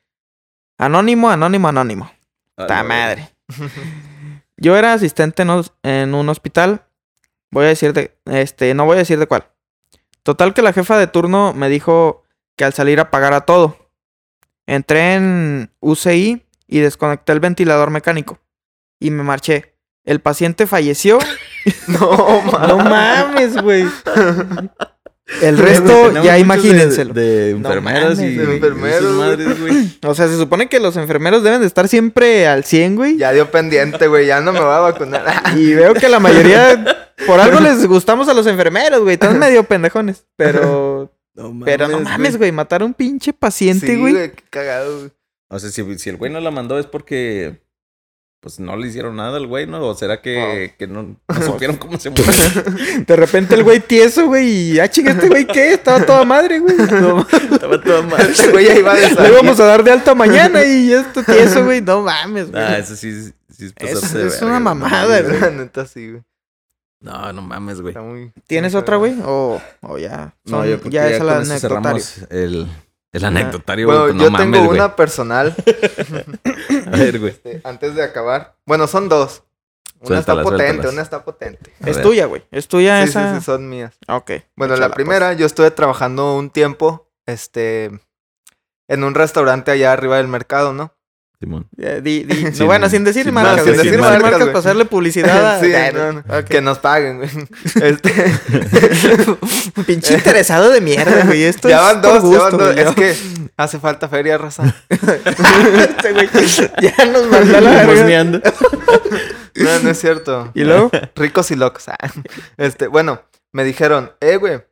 [0.79, 2.11] Anónimo, anónimo, anónimo.
[2.57, 3.31] ¡Ta madre!
[4.57, 5.45] Yo era asistente
[5.83, 6.87] en, un hospital.
[7.51, 8.17] Voy a decir de.
[8.27, 9.51] Este, no voy a decir de cuál.
[10.23, 12.25] Total que la jefa de turno me dijo
[12.57, 13.91] que al salir apagara todo.
[14.67, 18.39] Entré en UCI y desconecté el ventilador mecánico.
[18.99, 19.77] Y me marché.
[20.05, 21.19] El paciente falleció.
[21.89, 22.69] No, mames.
[22.69, 23.87] no mames, güey.
[25.41, 27.15] El resto, ya de- imagínenselo.
[27.15, 29.99] De, No enfermeras y mames, de enfermeros, y madres, güey.
[30.05, 33.17] O sea, se supone que los enfermeros deben de estar siempre al 100, güey.
[33.17, 35.25] Ya dio pendiente, güey, ya no me voy a vacunar.
[35.57, 39.15] Y veo que la mayoría, por algo les gustamos a los enfermeros, güey.
[39.15, 40.27] Están medio pendejones.
[40.37, 41.11] Pero,
[41.65, 42.53] pero no mames, güey.
[42.53, 44.13] Matar a un pinche paciente, Sí, güey.
[44.13, 45.11] güey, qué cagado, güey.
[45.49, 47.64] O sea, si, si el güey no la mandó es porque...
[48.45, 49.81] Pues no le hicieron nada al güey, ¿no?
[49.87, 52.25] ¿O será que, que no, no supieron cómo se murió?
[53.07, 54.73] De repente el güey tieso, güey.
[54.73, 55.73] Y ah, chinga, este güey, ¿qué?
[55.73, 56.77] Estaba toda madre, güey.
[56.91, 58.21] No, Estaba toda mal.
[58.21, 61.65] Este güey ya iba de Le íbamos a dar de alta mañana y esto tieso,
[61.65, 61.81] güey.
[61.81, 62.63] No mames, güey.
[62.63, 65.41] Ah, eso sí, sí es pasarse Es- es una no mamada, güey.
[65.41, 66.23] La neta sí, güey.
[67.01, 67.95] No, no mames, güey.
[67.95, 68.31] Muy...
[68.47, 69.15] ¿Tienes otra, güey?
[69.25, 70.35] O, o ya.
[70.45, 71.59] No, Son- yo creo ya que es ya eso anecdotario.
[71.61, 72.67] cerramos el,
[73.13, 73.99] el anecdotario, güey.
[73.99, 74.79] Bueno, pues no yo mames, tengo güey.
[74.79, 75.55] una personal
[76.95, 77.33] A ver, güey.
[77.33, 78.57] este, antes de acabar.
[78.67, 79.43] Bueno, son dos.
[80.01, 80.93] Una Suéltalas, está potente, suéltalas.
[80.93, 81.73] una está potente.
[81.83, 82.05] A Es ver.
[82.05, 82.45] tuya, güey.
[82.51, 83.39] Es tuya Sí, sí, esa.
[83.39, 83.95] sí, son mías.
[84.09, 84.33] Ok.
[84.57, 87.91] Bueno, échala, la primera, yo estuve trabajando un tiempo, este,
[88.89, 90.94] en un restaurante allá arriba del mercado, ¿no?
[91.45, 91.67] Simón.
[91.77, 91.89] pues.
[91.89, 94.59] Eh, di- di- no, Sin- bueno, sin decir sin marcas, sin sin marcas, marcas, para
[94.59, 95.61] hacerle publicidad a...
[95.61, 96.45] Sí, no, no, ok.
[96.45, 97.31] que nos paguen, güey.
[97.83, 98.13] Este,
[99.87, 101.43] Pinche interesado de mierda, güey.
[101.45, 102.73] Esto ya van dos, ya gusto, van dos.
[102.75, 102.95] güey, Es ya.
[102.95, 103.17] que
[103.57, 104.75] hace falta feria, raza.
[104.89, 106.29] Este güey
[106.81, 108.41] ya nos mandó a la verga.
[109.57, 110.51] No, no es cierto.
[110.55, 111.89] Y luego, Ricos y locos.
[111.89, 111.97] ah.
[112.57, 114.63] Este, bueno, me dijeron, eh, güey,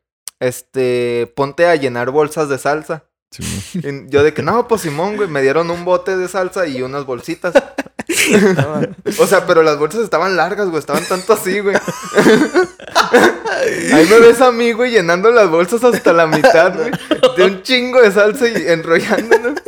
[0.40, 3.04] este, ponte a llenar bolsas de salsa.
[3.38, 6.82] Y yo de que, no, pues Simón, güey, me dieron un bote de salsa y
[6.82, 7.54] unas bolsitas.
[9.18, 11.76] O sea, pero las bolsas estaban largas, güey, estaban tanto así, güey.
[13.92, 16.90] Ahí me ves a mí, güey, llenando las bolsas hasta la mitad, güey.
[17.36, 19.60] De un chingo de salsa y enrollándonos.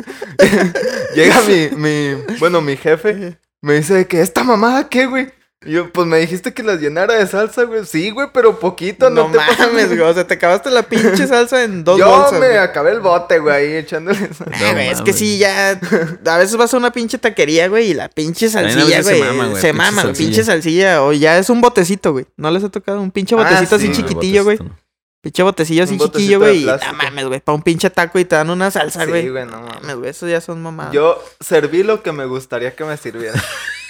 [1.15, 3.39] Llega mi, mi, bueno, mi jefe.
[3.61, 5.33] Me dice de que, ¿esta mamada qué, güey?
[5.67, 7.85] Yo, pues me dijiste que las llenara de salsa, güey.
[7.87, 9.59] Sí, güey, pero poquito, no, no, te pases.
[9.59, 10.01] mames, güey.
[10.01, 12.33] O sea, te acabaste la pinche salsa en dos Yo bolsas.
[12.33, 12.59] me güey.
[12.59, 14.45] acabé el bote, güey, ahí echándole salsa.
[14.47, 15.79] No güey, es que sí, ya.
[16.27, 19.23] A veces vas a una pinche taquería, güey, y la pinche salsilla, veces se güey.
[19.33, 20.29] mama, güey, Se pinche mama, güey, salsilla.
[20.29, 21.03] pinche salsilla.
[21.03, 22.27] O ya es un botecito, güey.
[22.37, 24.57] ¿No les ha tocado un pinche Ah, botecito sí, así no, chiquitillo, güey?
[24.59, 24.84] botecito, no.
[25.25, 26.63] Pinche botecillo así chiquillo, güey.
[26.63, 27.41] Y no mames, güey.
[27.41, 29.31] Para un pinche taco y te dan una salsa, Sí, güey.
[29.31, 29.97] güey, no mames.
[29.97, 30.11] güey.
[30.11, 30.93] Eso ya son mamadas.
[30.93, 33.43] Yo serví lo que me gustaría que me sirviera.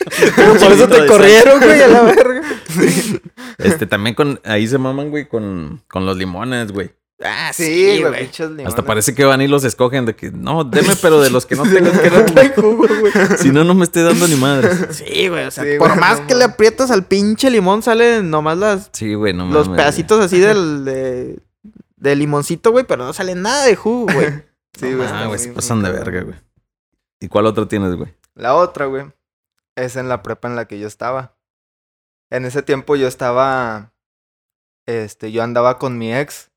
[0.36, 2.40] Por eso te corrieron, güey, a la verga.
[3.58, 4.40] Este, también con...
[4.44, 6.90] Ahí se maman, güey, con, con los limones, güey.
[7.22, 8.30] Ah, Sí, güey.
[8.66, 10.30] Hasta parece que van y los escogen de que...
[10.32, 13.12] No, deme, pero de los que no tengan Que no jugo, güey.
[13.38, 14.92] Si no, no me esté dando ni madre.
[14.92, 15.44] Sí, güey.
[15.44, 18.90] O sea, Sí, por más no que le aprietas al pinche limón, salen nomás las,
[18.92, 21.38] Sí, güey, no los mames, pedacitos así del de,
[21.96, 24.42] de limoncito, güey, pero no sale nada de jugo, güey.
[24.78, 25.08] Sí, No güey.
[25.10, 26.36] Ah, güey, se pasan de verga, güey.
[27.20, 28.12] ¿Y cuál otro tienes, güey?
[28.34, 29.06] La otra, güey,
[29.76, 31.36] es en la prepa en la que yo estaba.
[32.30, 33.92] En ese tiempo yo estaba.
[34.86, 36.50] Este, yo andaba con mi ex.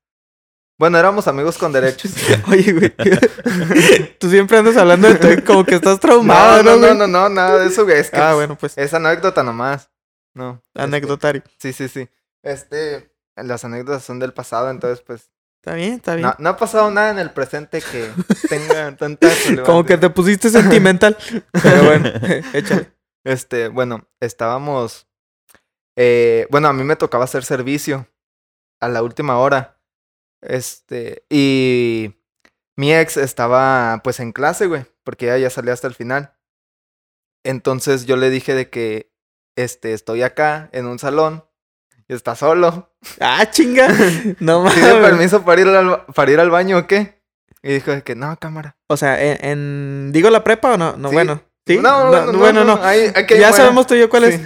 [0.78, 2.12] Bueno, éramos amigos con derechos.
[2.48, 2.94] Oye, güey.
[4.20, 7.28] Tú siempre andas hablando de tu como que estás traumado, no, ¿no, no, no, no,
[7.28, 7.98] nada de eso, güey.
[7.98, 8.78] Es que Ah, bueno, pues.
[8.78, 9.90] es anécdota nomás.
[10.34, 10.62] No.
[10.68, 11.42] este, Anecdotario.
[11.58, 12.08] Sí, sí, sí.
[12.44, 16.28] Este, las anécdotas son del pasado, entonces pues Está bien, está bien.
[16.28, 18.08] no, no ha pasado nada en el presente que
[18.48, 19.28] tenga tanta
[19.66, 21.16] Como que te pusiste sentimental.
[21.60, 22.08] Pero bueno,
[22.52, 22.92] échale.
[23.24, 25.08] Este, bueno, estábamos.
[25.96, 28.06] eh, bueno, a mí me tocaba hacer servicio
[28.80, 29.77] a la última hora.
[30.42, 32.14] Este, y
[32.76, 36.34] mi ex estaba pues en clase, güey, porque ella ya salía hasta el final.
[37.44, 39.12] Entonces yo le dije de que,
[39.56, 41.44] este, estoy acá en un salón
[42.08, 42.92] y está solo.
[43.20, 43.88] Ah, chinga.
[44.40, 44.74] No mames.
[44.74, 47.22] ¿Tiene permiso para ir, al, para ir al baño o qué?
[47.62, 48.76] Y dijo de que no, cámara.
[48.88, 50.96] O sea, en, en- ¿Digo la prepa o no?
[50.96, 51.14] No, Sí.
[51.14, 51.42] bueno.
[51.66, 51.76] ¿Sí?
[51.78, 52.82] No, no, no, bueno, no.
[52.82, 54.40] ahí- ya sabemos tú y yo cuál es.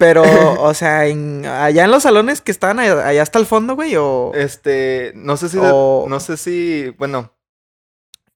[0.00, 0.22] Pero,
[0.62, 3.94] o sea, en- allá en los salones que estaban allá, allá hasta el fondo, güey,
[3.96, 4.32] o...
[4.34, 7.32] Este, no sé si, O- no sé si, bueno,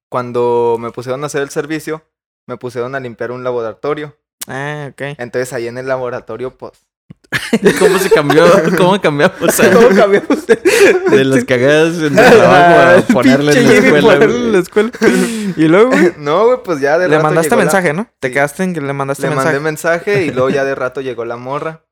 [0.08, 2.04] cuando me pusieron a hacer el servicio,
[2.46, 4.16] me pusieron a limpiar un laboratorio.
[4.46, 5.16] Ah, ok.
[5.18, 6.72] Entonces ahí en el laboratorio, pues,
[7.78, 8.44] ¿Cómo se cambió?
[8.76, 10.56] ¿Cómo cambiamos a- ¿Cómo cambiamos de,
[11.10, 14.00] de las cagadas en el trabajo a al ponerle en la escuela?
[14.12, 14.90] ponerle en la escuela?
[15.56, 18.08] Y luego, güey, no, güey, pues ya de le rato mandaste llegó la- mensaje, ¿no?
[18.20, 18.34] Te Sí.
[18.34, 19.46] quedaste en que le mandaste Le mensaje.
[19.46, 21.84] mandé mensaje y luego ya de rato llegó la morra.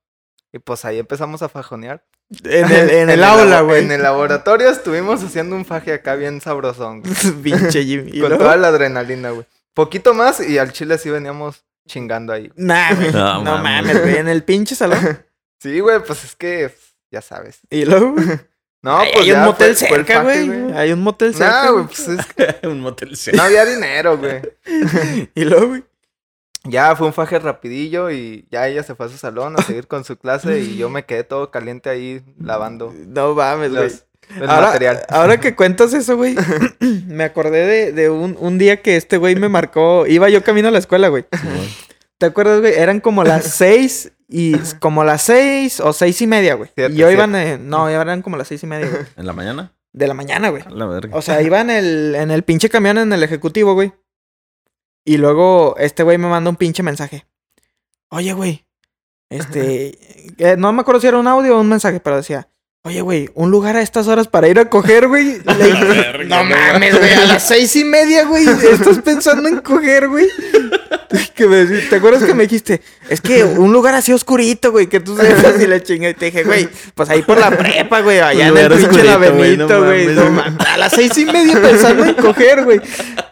[0.53, 2.05] Y pues ahí empezamos a fajonear.
[2.45, 3.83] En el, en el labo- aula, güey.
[3.85, 7.03] En el laboratorio estuvimos haciendo un faje acá bien sabrosón,
[7.43, 8.11] Pinche Jimmy.
[8.13, 8.45] ¿Y con luego?
[8.45, 9.47] toda la adrenalina, güey.
[9.75, 12.51] Poquito más y al chile sí veníamos chingando ahí.
[12.57, 13.13] Nah, güey.
[13.13, 14.01] No, No, mames.
[14.01, 14.17] güey.
[14.17, 15.25] En el pinche salón.
[15.63, 16.75] Sí, güey, pues es que,
[17.13, 17.61] ya sabes.
[17.71, 18.17] Y luego,
[18.83, 20.73] No, hay, pues hay un ya motel fue- fue el cerca, güey.
[20.75, 21.67] Hay un motel cerca.
[21.67, 24.43] No, güey, pues es que Un motel no había dinero, güey.
[25.37, 25.85] Y luego, güey.
[26.65, 29.87] Ya fue un faje rapidillo y ya ella se fue a su salón a seguir
[29.87, 33.85] con su clase y yo me quedé todo caliente ahí lavando No mames, güey.
[33.85, 34.05] los-
[34.37, 35.03] el Ahora, material.
[35.09, 36.35] ahora que cuentas eso, güey,
[37.07, 40.07] me acordé de, de un, un día que este güey me marcó.
[40.07, 41.25] Iba yo camino a la escuela, güey.
[42.19, 42.75] ¿Te acuerdas, güey?
[42.75, 46.71] Eran como las seis y como las seis o seis y media, güey.
[46.75, 49.03] Siete, y yo iban, en- no, eran como las seis y media, güey.
[49.17, 49.73] ¿En la mañana?
[49.93, 50.63] De la mañana, güey.
[50.65, 51.15] A la verga.
[51.17, 53.93] O sea, iba en el, en el pinche camión en el ejecutivo, güey.
[55.05, 57.27] Y luego este güey me manda un pinche mensaje.
[58.09, 58.65] Oye, güey.
[59.29, 59.99] Este.
[60.39, 62.49] eh, no me acuerdo si era un audio o un mensaje, pero decía.
[62.85, 65.41] Oye, güey, un lugar a estas horas para ir a coger, güey.
[65.45, 68.45] Le no mames, güey, a las seis y media, güey.
[68.45, 70.29] Estás pensando en coger, güey.
[71.35, 72.81] Que me ¿Te acuerdas que me dijiste?
[73.11, 76.09] Es que un lugar así oscurito, güey, que tú sepas y la chinga.
[76.09, 78.99] Y te dije, güey, pues ahí por la prepa, güey, allá en el pinche güey,
[78.99, 80.07] no laberinto, güey.
[80.07, 80.17] mames.
[80.17, 80.67] No mames.
[80.67, 82.81] A las seis y media pensando en coger, güey.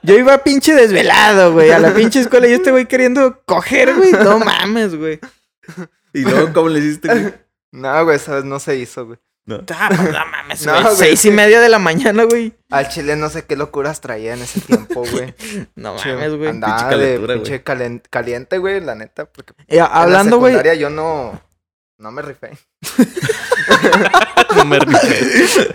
[0.03, 4.13] Yo iba pinche desvelado, güey, a la pinche escuela y este güey queriendo coger, güey.
[4.13, 5.19] No mames, güey.
[6.13, 7.09] ¿Y luego cómo le hiciste?
[7.09, 7.35] güey?
[7.73, 9.19] No, güey, esa vez no se hizo, güey.
[9.47, 9.63] No.
[9.75, 10.85] Ah, pues, no mames, No, güey.
[10.85, 12.53] güey, Seis y media de la mañana, güey.
[12.71, 15.35] Al chile no sé qué locuras traía en ese tiempo, güey.
[15.75, 16.51] No Che, mames, güey.
[16.51, 17.35] Andaba Pinche de güey.
[17.35, 19.25] pinche calen- caliente, güey, la neta.
[19.27, 20.53] Porque Y a- hablando, en la güey.
[20.53, 21.41] secundaria yo no,
[21.99, 22.51] no me rifé.
[24.57, 25.69] No me rifé.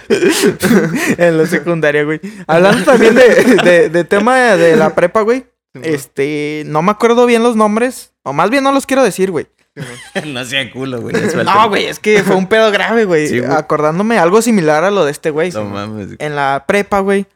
[1.18, 2.20] en la secundaria, güey.
[2.48, 3.24] Hablando también de,
[3.64, 5.46] de, de tema de la prepa, güey.
[5.82, 8.12] Este, no me acuerdo bien los nombres.
[8.24, 9.48] O más bien no los quiero decir, güey.
[10.26, 11.16] No hacía culo, güey.
[11.44, 13.28] No, güey, es que fue un pedo grave, güey.
[13.28, 13.42] Sí.
[13.44, 15.52] Acordándome algo similar a lo de este güey.
[15.52, 16.16] No mames.
[16.20, 17.28] En la prepa, güey.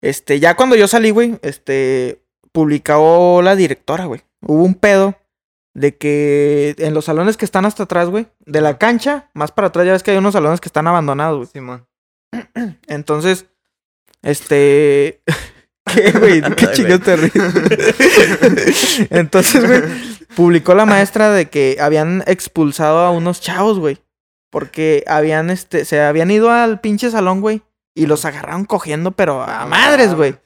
[0.00, 4.22] Este, ya cuando yo salí, güey, este, publicó la directora, güey.
[4.40, 5.16] Hubo un pedo
[5.74, 9.68] de que en los salones que están hasta atrás, güey, de la cancha, más para
[9.68, 11.48] atrás, ya ves que hay unos salones que están abandonados, güey.
[11.52, 11.86] Simón.
[12.86, 13.46] Entonces,
[14.22, 15.20] este.
[15.94, 16.42] ¿Qué, güey?
[16.56, 19.06] ¿Qué chingados te ríes?
[19.10, 19.82] Entonces, güey,
[20.34, 23.98] publicó la maestra de que habían expulsado a unos chavos, güey.
[24.50, 27.62] Porque habían, este, se habían ido al pinche salón, güey.
[27.94, 30.36] Y los agarraron cogiendo, pero a No madres, güey.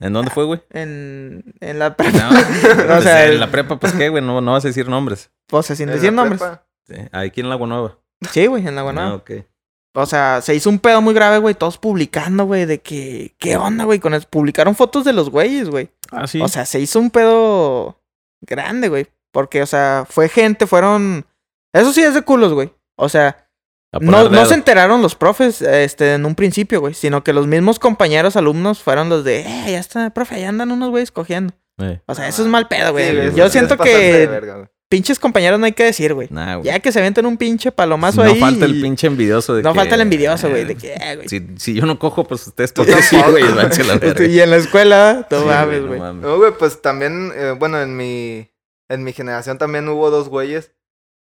[0.00, 0.62] ¿En dónde fue, güey?
[0.70, 2.18] En, en la prepa.
[2.30, 2.30] No,
[2.98, 5.30] O sea, en el- la prepa, pues qué, güey, no, no vas a decir nombres.
[5.50, 6.40] O sea, sin En decir la nombres.
[6.40, 7.98] prepa, Sí, Aquí en la Nueva.
[8.32, 9.12] Sí, güey, en la Guanábana.
[9.12, 9.30] Ah, ok.
[9.94, 11.54] O sea, se hizo un pedo muy grave, güey.
[11.54, 13.34] Todos publicando, güey, de que.
[13.38, 13.98] ¿Qué onda, güey?
[13.98, 14.26] Con eso.
[14.30, 15.90] Publicaron fotos de los güeyes, güey.
[16.12, 16.40] Ah, sí.
[16.40, 18.00] O sea, se hizo un pedo
[18.40, 19.06] grande, güey.
[19.32, 21.26] Porque, o sea, fue gente, fueron.
[21.72, 22.72] Eso sí es de culos, güey.
[22.96, 23.48] O sea,
[24.00, 26.94] no, no se enteraron los profes este, en un principio, güey.
[26.94, 30.70] Sino que los mismos compañeros alumnos fueron los de, eh, ya está, profe, allá andan
[30.72, 31.54] unos güeyes cogiendo.
[31.78, 33.30] Eh, O sea, eso es mal pedo, güey.
[33.30, 34.70] sí, Yo siento que verga.
[34.88, 36.28] Pinches compañeros no hay que decir, güey.
[36.30, 36.66] Nah, güey.
[36.66, 38.38] Ya que se avienten un pinche palomazo no ahí.
[38.40, 40.62] falta el pinche envidioso de No que- falta el envidioso, güey.
[40.62, 41.28] Eh, De que, eh, güey.
[41.28, 43.42] Si, si yo no cojo, pues ustedes Tú porque sí, güey.
[43.44, 44.24] verga.
[44.26, 46.00] Y en la escuela, no Sí, mames, no güey.
[46.00, 46.22] mames.
[46.22, 48.50] No, güey, pues también, eh, bueno, en mi,
[48.88, 50.72] en mi generación también hubo dos güeyes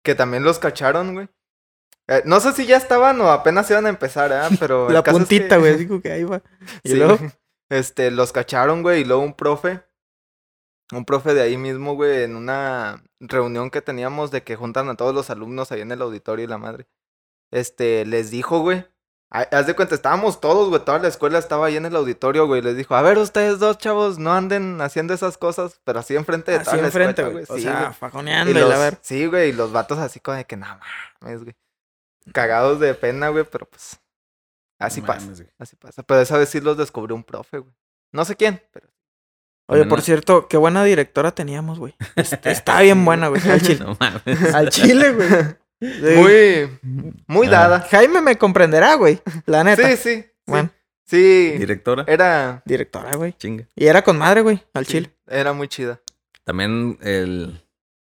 [0.04, 1.28] que también los cacharon, güey.
[2.08, 4.56] Eh, no sé si ya estaban o apenas iban a empezar, ¿eh?
[4.60, 5.74] Pero La es que- puntita, güey.
[5.74, 6.42] Así como que ahí va.
[6.82, 7.30] Y Sí, luego, güey.
[7.70, 9.80] Este, los cacharon, güey, y luego un profe,
[10.96, 14.96] un profe de ahí mismo, güey, en una reunión que teníamos de que juntan a
[14.96, 16.86] todos los alumnos ahí en el auditorio y la madre.
[17.50, 18.84] este, les dijo, güey.
[19.30, 22.46] ha- Haz de cuenta, estábamos todos, güey, toda la escuela estaba ahí en el auditorio,
[22.46, 22.62] güey.
[22.62, 26.50] Les dijo, a ver, ustedes dos chavos, no anden haciendo esas cosas, pero así enfrente
[26.52, 27.44] de Así toda la enfrente, escuela, güey.
[27.48, 27.92] O Sí, sea, güey.
[27.94, 28.98] fajoneando Y la ver.
[29.02, 30.80] Sí, güey, y los vatos así como de que nada
[31.20, 31.56] mames, güey.
[32.32, 34.00] Cagados de pena, güey, pero pues.
[34.78, 36.02] Así No pasa, mames, así pasa.
[36.02, 37.74] Pero esa vez sí los descubrió un profe, güey.
[38.12, 38.88] No sé quién, pero.
[39.66, 41.94] Oye, por cierto, qué buena directora teníamos, güey.
[42.16, 43.40] Este, Está bien buena, güey.
[43.48, 43.78] Al chile.
[43.84, 44.54] No mames.
[44.54, 45.28] Al chile, güey.
[45.80, 46.16] Sí.
[46.16, 47.18] Muy.
[47.26, 47.50] Muy Ah.
[47.50, 47.80] dada.
[47.90, 49.20] Jaime me comprenderá, güey.
[49.46, 49.88] La neta.
[49.90, 50.22] Sí, sí.
[50.22, 50.26] sí.
[50.46, 50.70] Bueno,
[51.06, 51.52] Sí.
[51.58, 52.04] Directora.
[52.06, 52.62] Era.
[52.64, 53.34] directora, güey.
[53.34, 53.66] Chinga.
[53.74, 54.62] Y era con madre, güey.
[54.72, 55.14] Al sí, chile.
[55.26, 56.00] Era muy chida.
[56.44, 57.62] También el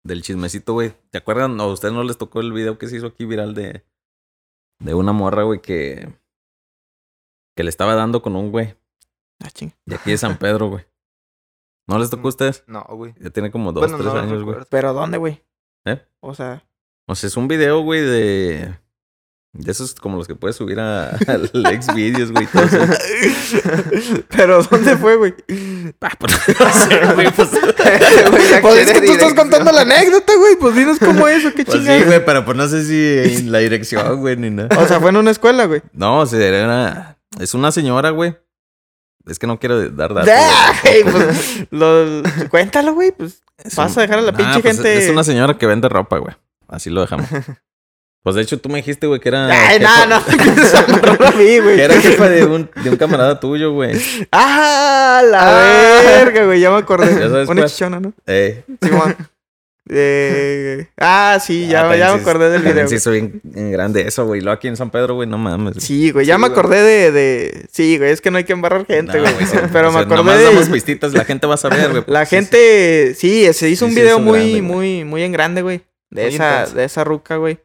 [0.02, 0.92] del chismecito, güey.
[1.10, 1.58] ¿Te acuerdan?
[1.60, 3.84] ¿O a ustedes no les tocó el video que se hizo aquí viral de
[4.80, 6.08] de una morra, güey, que
[7.56, 8.74] que le estaba dando con un güey
[9.42, 9.74] Ah, chinga.
[9.86, 10.84] de aquí de San Pedro, güey.
[11.86, 12.64] ¿No les tocó a ustedes?
[12.66, 13.14] No, güey.
[13.20, 14.56] Ya tiene como dos, Bueno, tres no años, güey.
[14.70, 15.42] Pero ¿dónde, güey?
[15.84, 16.02] ¿Eh?
[16.20, 16.64] O sea,
[17.06, 18.74] O sea, es un video, güey, de
[19.54, 22.46] de esos como los que puedes subir a, al Xvideos, güey.
[22.46, 22.66] todo
[24.36, 25.34] pero ¿dónde fue, güey?
[26.00, 30.32] Ah, pues, no sé, güey, pues, Güey, Pues es que tú estás contando la anécdota,
[30.36, 30.56] güey.
[30.56, 31.98] Pues dinos cómo eso, qué pues chingada.
[31.98, 34.76] sí, güey, pero pues no sé si en la dirección, güey, ni nada.
[34.80, 35.82] O sea, fue en una escuela, güey.
[35.92, 37.18] No, o sea, era una...
[37.38, 38.36] Es una señora, güey.
[39.26, 40.30] Es que no quiero dar datos.
[40.34, 41.02] Ah, güey.
[41.02, 43.12] güey, pues, lo- cuéntalo, güey.
[43.12, 44.98] Pues Es vas un- a dejar a la Nah, pinche pues, gente.
[44.98, 46.34] Es una señora que vende ropa, güey.
[46.68, 47.26] Así lo dejamos.
[48.22, 49.48] Pues de hecho tú me dijiste, güey, que era...
[49.50, 50.14] Ay, no, jefa- no.
[50.94, 51.76] amarrarlo a mí, güey.
[51.76, 54.00] Que era jefa de un, de un camarada tuyo, güey.
[54.32, 56.02] ¡Ah, la Ah.
[56.02, 56.58] verga, güey!
[56.58, 57.44] Ya me acordé.
[57.46, 58.14] Una chichona, ¿no?
[58.26, 58.64] Eh.
[58.80, 59.14] Simón.
[59.90, 62.88] Eh, ah, sí, ya, ah, ya me acordé del video.
[62.88, 64.40] Sí, soy bien grande eso, güey.
[64.40, 65.74] Lo aquí en San Pedro, güey, no mames.
[65.74, 65.80] güey.
[65.86, 66.58] Sí, güey, ya Sí, me güey.
[66.58, 67.66] acordé de, de...
[67.70, 69.46] Sí, güey, es que no hay que embarrar gente, No, güey.
[69.46, 70.44] sí, Pero o me sea, acordé nomás de...
[70.44, 72.04] damos pistitas, la gente va a saber, güey.
[72.06, 73.14] La porque sí, gente...
[73.14, 75.82] Sí, se hizo un video muy, grande, muy, muy en grande, güey.
[76.10, 76.76] De Muy esa, intenso.
[76.76, 77.58] de esa ruca, güey.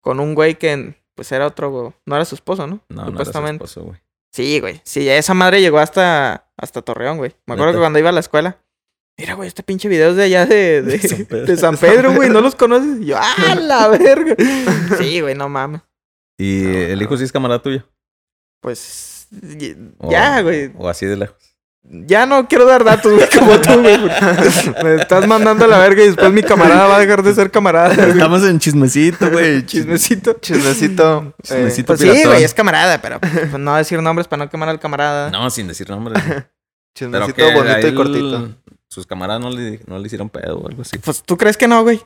[0.00, 1.70] Con un güey que, pues, era otro...
[1.70, 1.92] güey.
[2.06, 2.80] No era su esposo, ¿no?
[2.88, 3.64] No, no era su Supuestamente.
[3.64, 3.98] esposo, güey.
[4.32, 4.80] Sí, güey.
[4.84, 7.32] Sí, esa madre llegó hasta, hasta Torreón, güey.
[7.46, 7.78] Me acuerdo ¿Neta?
[7.78, 8.58] que cuando iba a la escuela.
[9.18, 11.46] Mira, güey, este pinche video es de allá de, de, De San Pedro.
[11.46, 12.30] de San Pedro, güey.
[12.30, 13.00] ¿No los conoces?
[13.00, 14.36] Y yo, ¡ah, la verga!
[14.96, 15.80] Sí, güey, no mames.
[16.38, 17.18] ¿Y No, el hijo no.
[17.18, 17.84] sí es camarada tuyo?
[18.62, 19.26] Pues,
[19.98, 20.70] O- ya, güey.
[20.78, 21.36] O así de lejos.
[21.90, 23.98] Ya no quiero dar datos, güey, como tú, güey.
[24.84, 27.50] Me estás mandando a la verga y después mi camarada va a dejar de ser
[27.50, 28.10] camarada, güey.
[28.10, 29.64] Estamos en chismecito, güey.
[29.64, 30.34] Chismecito.
[30.34, 31.34] Chismecito.
[31.38, 31.86] eh, Chismecito.
[31.86, 35.30] Pues sí, güey, es camarada, pero pues, no decir nombres para no quemar al camarada.
[35.30, 36.22] No, sin decir nombres.
[36.94, 38.54] chismecito bonito y cortito.
[38.88, 40.98] Sus camaradas no le, no le hicieron pedo o algo así.
[40.98, 42.00] Pues tú crees que no, güey.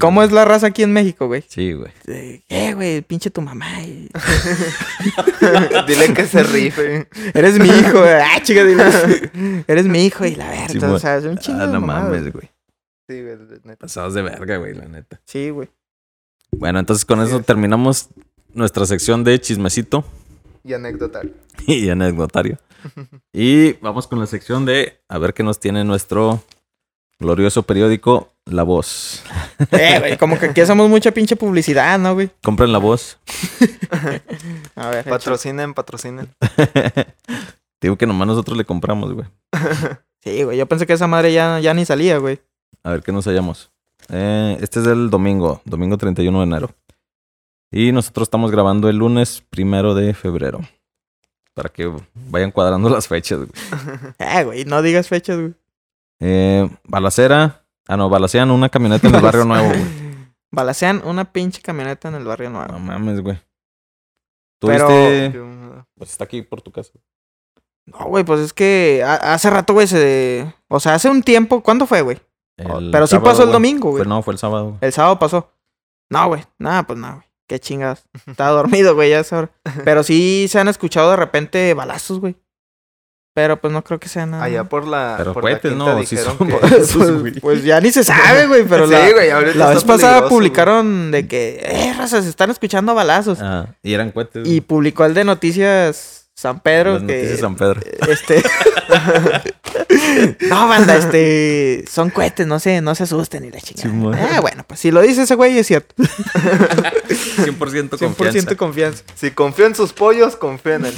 [0.00, 1.44] ¿Cómo es la raza aquí en México, güey?
[1.48, 1.92] Sí, güey.
[2.48, 3.00] ¿Qué, güey?
[3.02, 3.80] Pinche tu mamá.
[3.82, 4.08] y-
[5.86, 7.08] Dile que se rife.
[7.32, 8.12] Eres mi hijo, güey.
[8.14, 8.84] Ah, chica, dile.
[9.68, 10.68] Eres mi hijo y la verga.
[10.68, 12.50] Sí, o sea, es un chingo Ah, no mames, güey.
[13.08, 13.76] Sí, güey, neta.
[13.80, 15.20] Pasados de verga, güey, la neta.
[15.26, 15.68] Sí, güey.
[16.50, 17.46] Bueno, entonces con eso es.
[17.46, 18.08] terminamos
[18.52, 20.04] nuestra sección de chismecito
[20.64, 21.32] Y anecdotal.
[21.66, 22.58] y anecdotario.
[23.32, 26.42] y vamos con la sección de a ver qué nos tiene nuestro
[27.18, 29.22] glorioso periódico La Voz.
[29.70, 32.30] Eh, güey, como que aquí hacemos mucha pinche publicidad, ¿no, güey?
[32.42, 33.18] Compren La Voz.
[34.76, 35.04] A ver.
[35.04, 36.28] Patrocinen, patrocinen.
[37.80, 39.26] Digo que nomás nosotros le compramos, güey.
[40.22, 40.58] Sí, güey.
[40.58, 42.40] Yo pensé que esa madre ya, ya ni salía, güey.
[42.82, 43.70] A ver qué nos hallamos.
[44.08, 46.70] Eh, este es el domingo, domingo 31 de enero.
[47.76, 50.60] Y nosotros estamos grabando el lunes primero de febrero.
[51.54, 53.50] Para que vayan cuadrando las fechas, güey.
[54.18, 55.54] Eh, güey, no digas fechas, güey.
[56.20, 57.64] Eh, balacera.
[57.88, 59.84] Ah, no, balacean una camioneta en el barrio nuevo, güey.
[60.52, 62.72] Balacean una pinche camioneta en el barrio nuevo.
[62.72, 63.36] No mames, güey.
[64.60, 65.84] ¿Tú Pero-?
[65.96, 66.92] Pues está aquí por tu casa.
[67.86, 70.54] No, güey, pues es que ha- hace rato, güey, se...
[70.68, 71.60] O sea, hace un tiempo...
[71.60, 72.20] ¿Cuándo fue, güey?
[72.56, 74.04] El Pero sí sábado, pasó el domingo, güey.
[74.06, 74.66] No, fue el sábado.
[74.66, 74.78] güey.
[74.80, 75.50] El sábado pasó.
[76.08, 76.44] No, güey.
[76.56, 77.26] Nada, pues no, güey.
[77.48, 78.04] Qué chingadas.
[78.26, 79.50] Estaba dormido, güey, ya es hora.
[79.84, 82.36] Pero sí se han escuchado de repente balazos, güey.
[83.36, 84.44] Pero pues no creo que sea nada.
[84.44, 85.16] Allá por la.
[85.18, 86.92] Pero por cohetes, la no, sí dijeron son que- balazos.
[86.96, 87.40] pues, güey.
[87.40, 88.62] pues ya ni se sabe, güey.
[88.64, 92.94] Pero sí, la, güey, la vez pasada publicaron de que, eh, raza, se están escuchando
[92.94, 93.38] balazos.
[93.42, 94.46] Ah, y eran cohetes.
[94.46, 97.14] Y publicó el de Noticias San Pedro Las que...
[97.16, 97.80] noticias San Pedro.
[98.08, 98.42] Este...
[100.48, 101.84] no, banda, este...
[101.90, 104.36] Son cohetes, no se, no se asusten y la chingada.
[104.36, 105.94] Ah, bueno, pues si lo dice ese güey es cierto.
[105.96, 108.56] 100% 100% confianza.
[108.56, 109.04] confianza.
[109.14, 110.94] Si confío en sus pollos, confío en él.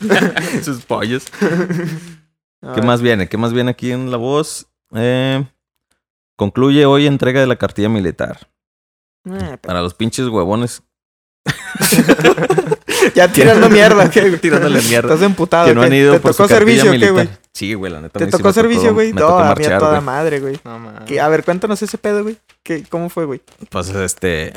[0.64, 1.24] Sus pollos.
[2.62, 2.84] A ¿Qué ver.
[2.84, 3.28] más viene?
[3.28, 4.66] ¿Qué más viene aquí en La Voz?
[4.94, 5.44] Eh,
[6.36, 8.48] concluye hoy entrega de la cartilla militar.
[9.24, 10.82] Eh, pero- Para los pinches huevones
[13.14, 15.12] ya tirando mierda, ¿qué, tirándole mierda.
[15.14, 15.66] Estás emputado.
[15.66, 17.28] que no han ido ¿Te por tocó su servicio qué, güey?
[17.54, 18.18] Sí, güey, la neta.
[18.18, 19.12] ¿Te sí tocó me servicio, güey?
[19.12, 20.02] Me No, tocó a mí a toda güey.
[20.02, 20.58] madre, güey.
[20.64, 21.22] No.
[21.22, 22.38] A ver, cuéntanos ese pedo, güey.
[22.62, 23.42] ¿Qué- ¿Cómo fue, güey?
[23.70, 24.52] Pues este.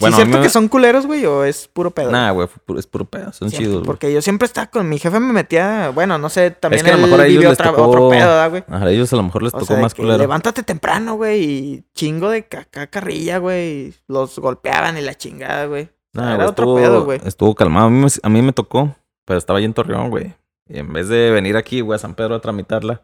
[0.00, 2.10] Bueno, ¿Sí es cierto me- que son culeros, güey, o es puro pedo?
[2.10, 3.32] Nah, güey, es puro pedo.
[3.32, 3.86] Son Siempre, chidos, güey.
[3.86, 6.90] Porque yo siempre estaba con mi jefe, me metía, bueno, no sé, también Es que
[6.90, 8.64] a lo mejor a ellos vivió les otra- tocó- otro pedo, ¿verdad, güey?
[8.68, 10.18] A ellos a lo mejor les O tocó sea, más que culero.
[10.18, 13.94] levántate temprano, güey, y chingo de caca carrilla, güey.
[14.08, 15.88] Los golpeaban y la chingada, güey.
[16.12, 17.20] Nah, Era otro estuvo, pedo, güey.
[17.24, 17.86] Estuvo calmado.
[17.86, 20.34] A mí, me, a mí me tocó, pero estaba ahí en Torreón, güey.
[20.68, 23.02] Y en vez de venir aquí, güey, a San Pedro a tramitarla.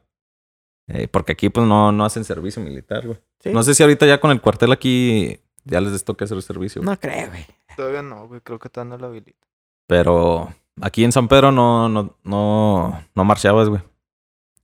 [0.89, 3.19] eh, porque aquí, pues, no, no hacen servicio militar, güey.
[3.41, 3.51] ¿Sí?
[3.53, 6.83] No sé si ahorita ya con el cuartel aquí ya les toca hacer servicio.
[6.83, 6.91] güey.
[6.95, 7.47] No creo, güey.
[7.77, 8.41] Todavía no, güey.
[8.41, 9.47] Creo que todavía no lo habilita.
[9.87, 13.83] Pero aquí en San Pedro no, no, no, no marchabas, güey.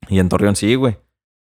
[0.09, 0.99] Y en Torreón sí, güey.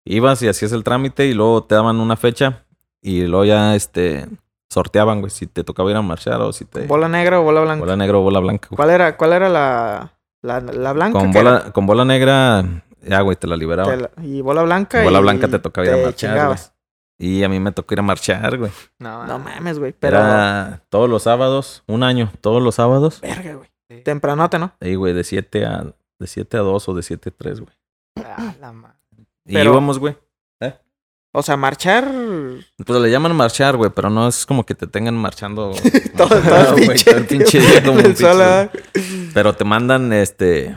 [0.05, 2.65] Ibas y hacías el trámite y luego te daban una fecha
[3.01, 4.25] y luego ya, este,
[4.69, 6.85] sorteaban, güey, si te tocaba ir a marchar o si te...
[6.87, 7.79] ¿Bola negra o bola blanca?
[7.81, 8.75] bola negra o bola blanca, güey.
[8.77, 11.19] ¿Cuál era, cuál era la, la, la blanca?
[11.19, 11.41] Con era?
[11.41, 12.63] bola, con bola negra,
[13.01, 15.03] ya, güey, te la Te la- y bola blanca.
[15.03, 16.57] Bola y blanca te tocaba ir a marchar.
[17.21, 18.71] Y a mí me tocó ir a marchar, güey.
[18.99, 19.93] No, No mames, güey.
[19.97, 20.17] Pero.
[20.17, 23.19] Era todos los sábados, un año, todos los sábados.
[23.21, 23.69] Verga, güey.
[23.89, 24.01] Sí.
[24.03, 24.71] Tempranote, ¿no?
[24.79, 25.83] Ahí, güey, de 7 a,
[26.19, 27.73] de 7 a 2 o de 7 a 3, güey.
[28.23, 28.95] Ah, la madre.
[29.45, 30.15] Y Pero- íbamos, güey.
[31.31, 32.11] O sea, marchar.
[32.83, 35.71] Pues le llaman marchar, güey, pero no es como que te tengan marchando
[36.17, 37.05] todo, todo el güey, pinche.
[37.05, 39.31] todo el pinche día como un.
[39.33, 40.75] Pero te mandan, este...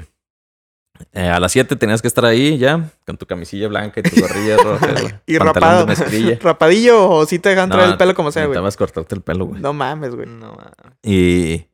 [1.12, 4.20] eh, a las 7 tenías que estar ahí ya, con tu camisilla blanca y tu
[4.20, 5.14] gorrilla roja, güey.
[5.26, 5.80] Y pantalón rapado.
[5.80, 6.38] de mezclilla.
[6.42, 8.50] Rapadillo o si te dejan No, traer el pelo como sea, güey.
[8.50, 9.60] Necesitabas cortarte el pelo, güey.
[9.62, 10.26] No mames, güey.
[10.28, 10.98] No mames.
[11.02, 11.66] Y...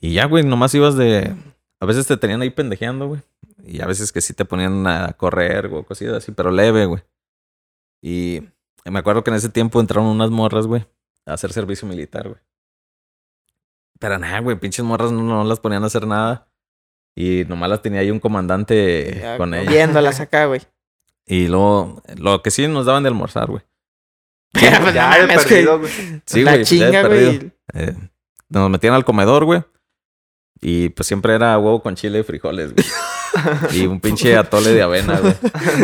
[0.00, 1.36] Y ya, güey, nomás ibas de...
[1.80, 3.20] A veces te tenían ahí pendejeando, güey.
[3.64, 7.02] Y a veces que sí te ponían a correr, güey, cositas así, pero leve, güey.
[8.02, 8.42] Y
[8.84, 10.84] me acuerdo que en ese tiempo entraron unas morras, güey,
[11.24, 12.40] a hacer servicio militar, güey.
[13.98, 16.48] Pero nada, güey, pinches morras no, no las ponían a hacer nada.
[17.14, 19.72] Y nomás las tenía ahí un comandante Ya, con ellas.
[19.72, 20.62] Viéndolas acá, güey.
[21.26, 23.62] Y luego, lo que sí nos daban de almorzar, güey.
[24.52, 25.92] Pero, pues, Ya no he mames, perdido, güey.
[26.26, 27.52] Sí, la güey, chinga, güey.
[27.74, 27.94] Eh,
[28.48, 29.62] nos metían al comedor, güey.
[30.60, 32.86] Y pues siempre era huevo con chile y frijoles, güey.
[33.82, 35.34] y un pinche atole de avena, güey.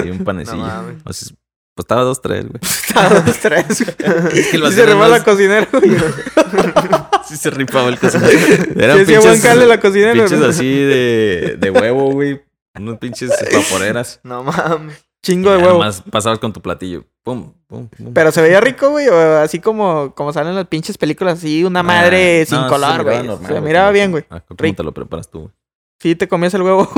[0.07, 0.59] Y un No panecillo.
[0.59, 0.97] mames.
[1.05, 1.37] O sea,
[1.79, 2.59] pues estaba dos, tres, güey.
[2.89, 4.45] Estaba dos, tres, güey.
[4.51, 5.91] que lo Y se más- la cocinera, güey.
[7.29, 8.31] Sí se rifaba el cocinero.
[8.31, 12.41] Sí, hacía buen pinches, jale la cocinera, pinches así de, de huevo, güey.
[12.74, 14.18] Unos pinches vaporeras.
[14.24, 15.05] No mames.
[15.22, 15.70] Chingo de huevo.
[15.83, 17.05] Además pasabas con tu platillo.
[17.22, 18.14] Pum, pum, pum.
[18.14, 19.09] Pero se veía rico, güey.
[19.09, 22.91] Así como, como salen las pinches películas, así, una madre Ah, sin no, se color,
[22.99, 23.26] miraba güey.
[23.26, 24.24] normal, Se güey, miraba como- bien, güey.
[24.31, 24.76] ah, ¿Cómo Rico.
[24.76, 25.53] te lo preparas tú, güey?
[26.01, 26.88] Sí, te comías el huevo.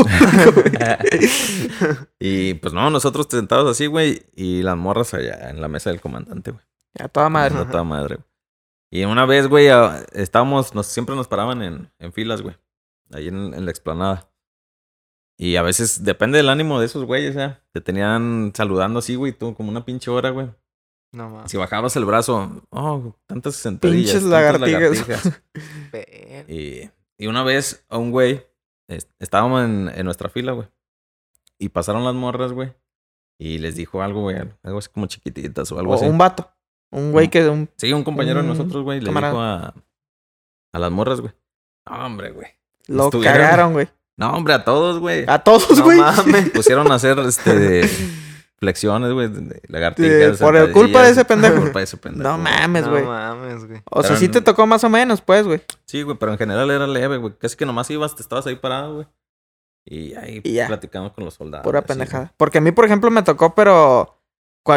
[2.18, 6.00] y pues no, nosotros sentados así, güey, y las morras allá en la mesa del
[6.00, 6.62] comandante, güey.
[6.98, 7.58] A toda madre.
[7.58, 8.26] A toda madre, güey.
[8.92, 12.56] Y una vez, güey, a- estábamos, nos, siempre nos paraban en, en filas, güey.
[13.12, 14.30] Ahí en, en la explanada.
[15.38, 17.56] Y a veces, depende del ánimo de esos güeyes, ¿eh?
[17.72, 20.50] Te tenían saludando así, güey, tú como una pinche hora, güey.
[21.12, 21.50] No mames.
[21.50, 24.12] Si bajabas el brazo, oh, tantas sentadillas.
[24.12, 25.08] Pinches tantas lagartijas.
[25.08, 25.42] lagartijas.
[26.48, 28.46] Y, y una vez a un güey,
[29.18, 30.68] estábamos en, en nuestra fila, güey.
[31.58, 32.72] Y pasaron las morras, güey.
[33.38, 34.36] Y les dijo algo, güey.
[34.62, 36.04] Algo así como chiquititas o algo O así.
[36.06, 36.50] un vato.
[36.90, 37.48] Un güey que...
[37.48, 37.70] Un...
[37.76, 39.00] Sí, un compañero de nosotros, güey.
[39.00, 39.74] Le dijo a,
[40.72, 41.32] a las morras, güey.
[41.88, 42.48] No, hombre, güey.
[42.88, 43.88] Lo Estuvieron- cagaron, güey.
[44.16, 45.24] No, hombre, a todos, güey.
[45.26, 45.98] A todos, No güey.
[45.98, 46.50] mames.
[46.54, 47.88] Pusieron a hacer este
[48.60, 49.28] flexiones, güey.
[49.28, 50.38] de- de Sí, Lagartijas.
[50.38, 51.54] por el culpa de ese pendejo.
[51.54, 52.22] Por culpa de ese pendejo.
[52.28, 53.04] No mames, No güey.
[53.04, 53.80] mames, güey.
[53.90, 55.62] o sea, Pero sí no- te tocó más o menos, pues, güey.
[55.86, 57.32] Sí, güey, pero en general era leve, güey.
[57.38, 59.06] Casi que nomás ibas, te estabas ahí parado, güey.
[59.86, 60.66] Y ahí Y ya.
[60.66, 61.64] platicando con los soldados.
[61.64, 62.32] Pura pendejada.
[62.36, 64.16] Porque a mí, por ejemplo, me tocó, pero...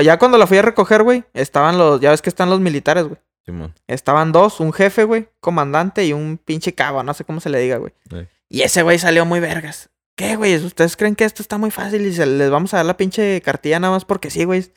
[0.02, 2.00] Ya cuando la fui a recoger, güey, estaban los...
[2.00, 3.16] Ya ves que están los militares, güey.
[3.16, 3.24] güey.
[3.46, 3.74] Simón.
[3.88, 7.60] Estaban dos, un jefe, güey, comandante y un pinche cabo, no sé cómo se le
[7.60, 7.94] diga, güey.
[8.10, 8.26] Sí.
[8.48, 9.90] Y ese güey salió muy vergas.
[10.16, 10.56] ¿Qué, güey?
[10.64, 13.42] ¿Ustedes creen que esto está muy fácil y se les vamos a dar la pinche
[13.42, 14.72] cartilla nada más porque sí, güey?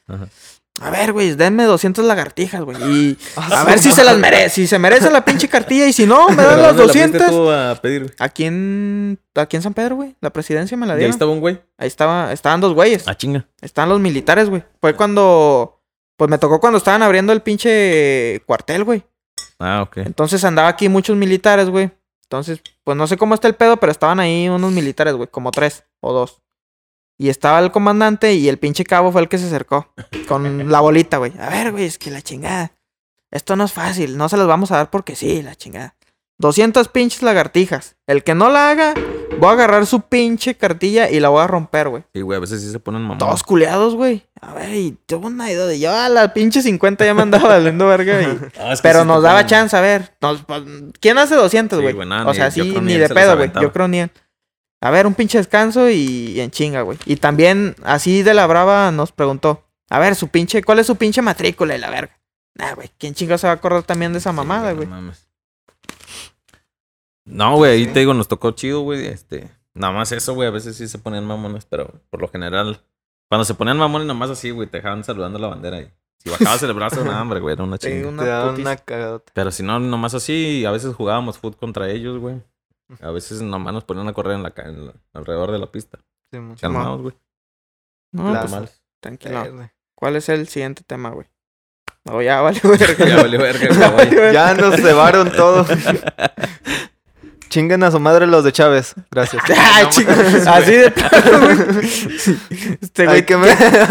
[0.81, 2.77] A ver, güey, denme 200 lagartijas, güey.
[2.83, 4.51] Y Ah, a ver si se las merece.
[4.51, 6.93] Si se merece la pinche cartilla y si no, me dan ¿Pero las dónde la
[6.93, 7.31] fuiste 200.
[7.31, 8.15] tú a pedir, güey?
[8.19, 10.17] Aquí en, aquí en San Pedro, güey.
[10.21, 11.13] La presidencia me la Y ahí dieron.
[11.15, 11.61] estaba un güey.
[11.79, 13.05] Ahí estaba, estaban dos güeyes.
[13.07, 13.47] Ah, chinga.
[13.61, 14.65] Estaban los militares, güey.
[14.81, 15.83] Fue cuando,
[16.17, 19.05] pues me tocó cuando estaban abriendo el pinche cuartel, güey.
[19.59, 19.99] Ah, ok.
[19.99, 21.91] Entonces andaba aquí muchos militares, güey.
[22.29, 25.53] Entonces, pues no sé cómo está el pedo, pero estaban ahí unos militares, güey, como
[25.53, 26.43] tres o dos.
[27.19, 29.93] Y estaba el comandante y el pinche cabo fue el que se acercó
[30.29, 31.33] con la bolita, güey.
[31.39, 32.73] A ver, güey, es que la chingada.
[33.31, 35.96] Esto no es fácil, no se las vamos a dar porque sí, la chingada.
[36.39, 37.97] 200 pinches lagartijas.
[38.07, 38.95] El que no la haga,
[39.39, 42.05] voy a agarrar su pinche cartilla y la voy a romper, güey.
[42.15, 43.19] Sí, güey, a veces sí se ponen mamón.
[43.19, 44.27] Todos culeados, güey.
[44.41, 47.49] A ver, y tuvo una idea de yo a la pinche 50 ya me andaba
[47.49, 48.27] valiendo verga y...
[48.71, 50.15] Es que Pero sí nos daba chance, a ver.
[50.21, 50.63] nos- pues,
[51.01, 51.97] ¿Quién hace 200, Sí, güey?
[52.27, 53.51] o sea, sí, ni de pedo, güey.
[53.61, 54.03] Yo creo ni.
[54.83, 56.99] A ver, un pinche descanso y en chinga, güey.
[57.07, 59.65] Y también, así de la brava, nos preguntó.
[59.89, 62.19] A ver, su pinche, ¿cuál es su pinche matrícula y la verga?
[62.57, 64.89] Nah, güey, ¿quién chingados se va a acordar también de esa mamada, Sí, güey?
[64.89, 65.26] No, mames.
[67.27, 69.07] No, güey, ahí te digo, nos tocó chido, güey.
[69.07, 70.49] Este, nada más eso, güey.
[70.49, 72.81] A veces sí se ponían mamones, pero por lo general,
[73.29, 75.91] cuando se ponían mamones, nada más así, güey, te dejaban saludando la bandera ahí.
[76.23, 78.09] Si bajabas el brazo, nada, hombre, güey, era una Sí, chinga.
[78.09, 78.69] una Te daban putiza.
[78.71, 79.33] una cagadota.
[79.35, 82.41] Pero si no, nomás así, a veces jugábamos fútbol contra ellos, güey.
[83.01, 85.99] A veces nomás nos ponían a correr en la, en la- alrededor de la pista.
[86.33, 86.39] Sí.
[86.61, 87.15] Calmados, güey.
[88.13, 88.59] No, Plaza.
[88.61, 89.69] pues, tranquilo.
[89.97, 91.27] ¿Cuál es el siguiente tema, güey?
[92.05, 93.05] No, ya vale, verga.
[93.07, 94.07] Ya valió verga, Ya güey.
[94.07, 94.33] valió verga.
[94.33, 95.67] Ya nos cebaron todo.
[97.49, 98.95] Chinguen a su madre los de Chávez.
[99.11, 99.43] Gracias.
[99.57, 99.89] Ah,
[100.57, 101.89] así de plano, güey.
[102.83, 103.49] Este güey que, me-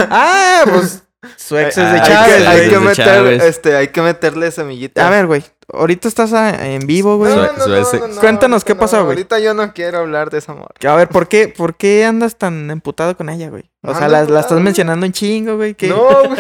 [0.09, 1.03] Ah, pues
[1.36, 2.69] su ex es de hay Chávez, hay güey.
[2.69, 3.43] que de meter, Chávez.
[3.43, 5.07] este, hay que meterle semillita.
[5.07, 5.43] A ver, güey.
[5.73, 7.34] Ahorita estás a- en vivo, güey.
[7.34, 9.17] Su- su ese- Cuéntanos qué pasó, no, güey.
[9.17, 10.76] Ahorita yo no quiero hablar de esa morra.
[10.88, 13.63] A ver, ¿por qué, ¿por qué andas tan emputado con ella, güey?
[13.82, 14.61] O No sea, la, estás güey.
[14.63, 15.73] mencionando un chingo, güey.
[15.73, 15.97] ¿Qué, No,
[16.28, 16.39] güey.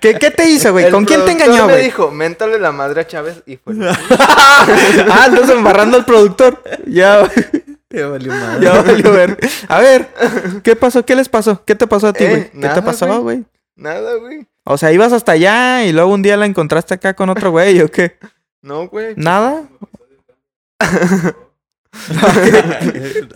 [0.00, 0.88] ¿Qué, qué te hizo, güey?
[0.90, 1.84] ¿Con quién te engañó, me güey?
[1.84, 3.74] dijo, méntale la madre a Chávez y fue.
[4.20, 6.62] ah, entonces embarrando al productor.
[6.86, 7.28] Ya,
[7.92, 8.64] Ya valió madre.
[8.64, 9.36] ya valió ver.
[9.66, 10.08] A ver,
[10.62, 11.04] ¿qué pasó?
[11.04, 11.60] ¿Qué les pasó?
[11.64, 12.50] ¿Qué te pasó a ti, Eh, güey?
[12.52, 13.42] ¿Qué nada, te pasó, güey.
[13.80, 14.46] Nada, güey.
[14.64, 17.80] O sea, ibas hasta allá y luego un día la encontraste acá con otro güey,
[17.80, 18.18] ¿o qué?
[18.62, 19.14] No, güey.
[19.16, 19.66] ¿Nada?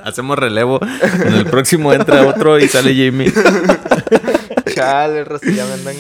[0.05, 0.79] Hacemos relevo.
[0.83, 3.33] En el próximo entra otro y sale Jamie.
[4.75, 5.25] Chale,
[5.55, 5.97] ya me andan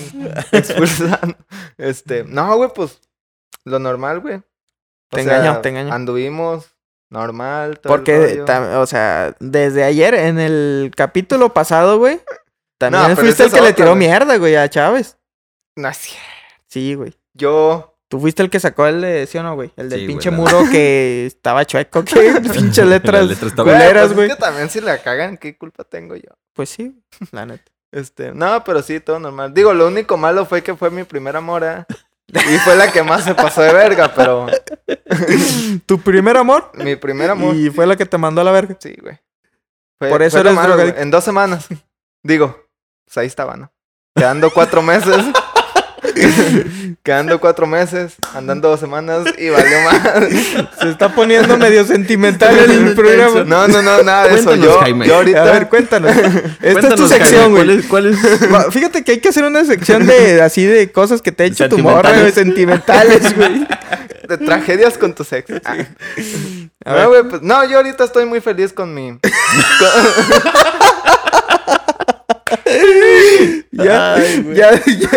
[0.52, 1.36] expulsando.
[1.78, 3.00] Este, no, güey, pues
[3.64, 4.42] lo normal, güey.
[5.08, 5.94] Te sea, engañó, te engañó.
[5.94, 6.76] Anduvimos
[7.08, 8.80] normal, todo el Porque, rollo.
[8.82, 12.20] o sea, desde ayer, en el capítulo pasado, güey,
[12.78, 13.98] también No, fuiste el que le tiró güey.
[14.00, 15.16] mierda, güey, a Chávez.
[15.76, 16.28] No es cierto.
[16.68, 17.14] Sí, güey.
[17.34, 19.72] Yo, Tú fuiste el que sacó el de, ¿sí o no, güey?
[19.76, 24.14] El del Sí, pinche güey, muro que estaba chueco, que pinche letras, güey, culeras, pues
[24.14, 24.28] güey.
[24.28, 26.28] es que también si la cagan, ¿qué culpa tengo yo?
[26.52, 27.02] Pues sí,
[27.32, 27.64] la neta.
[27.90, 29.52] Este, no, pero sí, todo normal.
[29.54, 31.86] Digo, lo único malo fue que fue mi primera mora.
[32.28, 34.46] Y fue la que más se pasó de verga, pero
[35.86, 37.54] tu primer amor mi primer amor.
[37.54, 38.76] y fue la que te mandó a la verga.
[38.80, 39.18] Sí, güey.
[39.98, 40.80] Fue- Por eso eres malo.
[40.80, 41.66] En dos semanas.
[42.22, 42.63] Digo,
[43.14, 43.72] pues ahí estaba, ¿no?
[44.16, 45.16] Quedando cuatro meses.
[47.02, 50.28] Quedando cuatro meses, andando dos semanas y valió más.
[50.80, 53.44] Se está poniendo medio sentimental el programa.
[53.44, 54.54] No, no, no, nada de eso.
[54.56, 55.06] Yo, Jaime.
[55.06, 55.42] yo ahorita.
[55.42, 56.14] A ver, cuéntanos.
[56.60, 57.82] Esta es tu sección, güey.
[57.82, 58.18] ¿Cuál es?
[58.20, 58.52] cuál es?
[58.52, 61.46] Va, Fíjate que hay que hacer una sección de así de cosas que te ha
[61.46, 63.66] hecho tu morra, güey, sentimentales, güey.
[64.28, 65.50] de tragedias con tu ex.
[65.64, 65.76] Ah.
[66.84, 67.02] A ver.
[67.02, 69.18] No, güey, pues, no, yo ahorita estoy muy feliz con mi.
[73.76, 74.16] Ya,
[74.54, 75.10] ya, ya.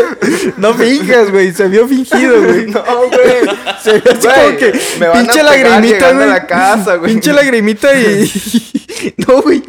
[0.57, 1.53] No finjas, güey.
[1.53, 2.65] Se vio fingido, güey.
[2.67, 3.55] No, güey.
[3.83, 6.27] Se vio así Güey, como que me van a pinche pegar lagrimita, a güey.
[6.27, 7.11] la casa, güey.
[7.11, 8.31] Pinche lagrimita y.
[9.27, 9.61] No, güey.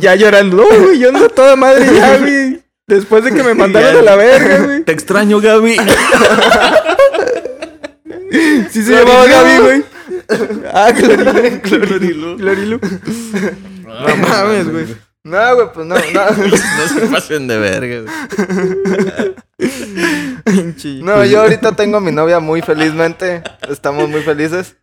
[0.00, 0.58] Ya llorando.
[0.58, 0.98] No, güey.
[0.98, 2.60] Yo ando toda madre ya, güey.
[2.86, 4.00] Después de que me mandaron Ya.
[4.00, 4.82] a la verga, güey.
[4.84, 5.78] Te extraño, Gaby.
[8.70, 9.84] Sí se llamaba Gaby, güey.
[10.72, 11.60] Ah, Clorilu.
[11.62, 12.36] Clorilu.
[12.36, 12.80] Clorilu.
[13.84, 14.86] No mames, güey.
[15.24, 16.02] No, güey, pues no, no.
[16.46, 18.12] No se pasen de verga.
[21.02, 23.42] No, yo ahorita tengo a mi novia muy felizmente.
[23.68, 24.76] Estamos muy felices.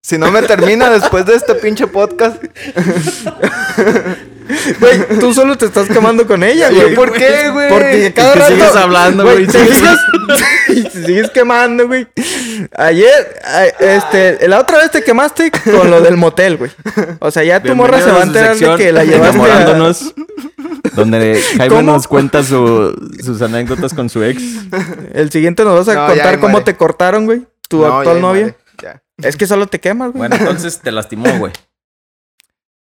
[0.00, 2.42] Si no me termina después de este pinche podcast.
[4.80, 6.94] Güey, tú solo te estás quemando con ella, güey.
[6.94, 7.68] ¿Por qué, güey?
[7.68, 9.46] Porque cada que rato sigues hablando, güey.
[9.46, 9.58] Te
[10.68, 12.06] y te sigues quemando, güey.
[12.76, 13.40] Ayer,
[13.78, 16.70] este, la otra vez te quemaste con lo del motel, güey.
[17.20, 19.44] O sea, ya tu morra se va a enterar de que la llevaste a...
[19.44, 20.14] enamorándonos.
[20.94, 21.92] Donde Jaime ¿Cómo?
[21.92, 24.42] nos cuenta su- sus anécdotas con su ex.
[25.14, 27.46] El siguiente nos vas a No, contar cómo te cortaron, güey.
[27.68, 28.56] Tu No, actual novia.
[28.82, 29.02] Ya.
[29.22, 30.18] Es que solo te quemas, güey.
[30.28, 31.52] Bueno, entonces te lastimó, güey.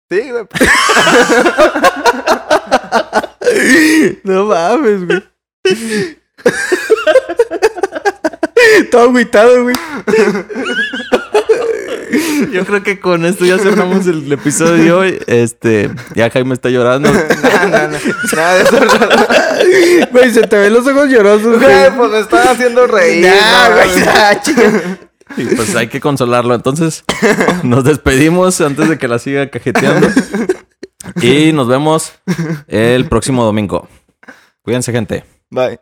[0.10, 0.46] Sí, güey.
[4.24, 5.24] No mames, güey.
[8.92, 9.76] Todo agüitado, güey.
[12.52, 15.20] Yo creo que con esto ya cerramos el episodio de hoy.
[15.28, 17.10] Este, ya Jaime está llorando.
[17.58, 17.98] No, no, no.
[18.36, 18.78] Nada de eso.
[20.12, 21.60] Güey, se te ven los ojos llorosos, güey.
[21.60, 23.24] Güey, pues me están haciendo reír.
[23.24, 25.00] Ya, no, güey, ya, chica.
[25.36, 26.56] Y pues hay que consolarlo.
[26.56, 27.04] Entonces,
[27.64, 30.08] nos despedimos antes de que la siga cajeteando.
[31.22, 32.14] Y nos vemos
[32.68, 33.88] el próximo domingo.
[34.62, 35.24] Cuídense, gente.
[35.50, 35.80] Bye.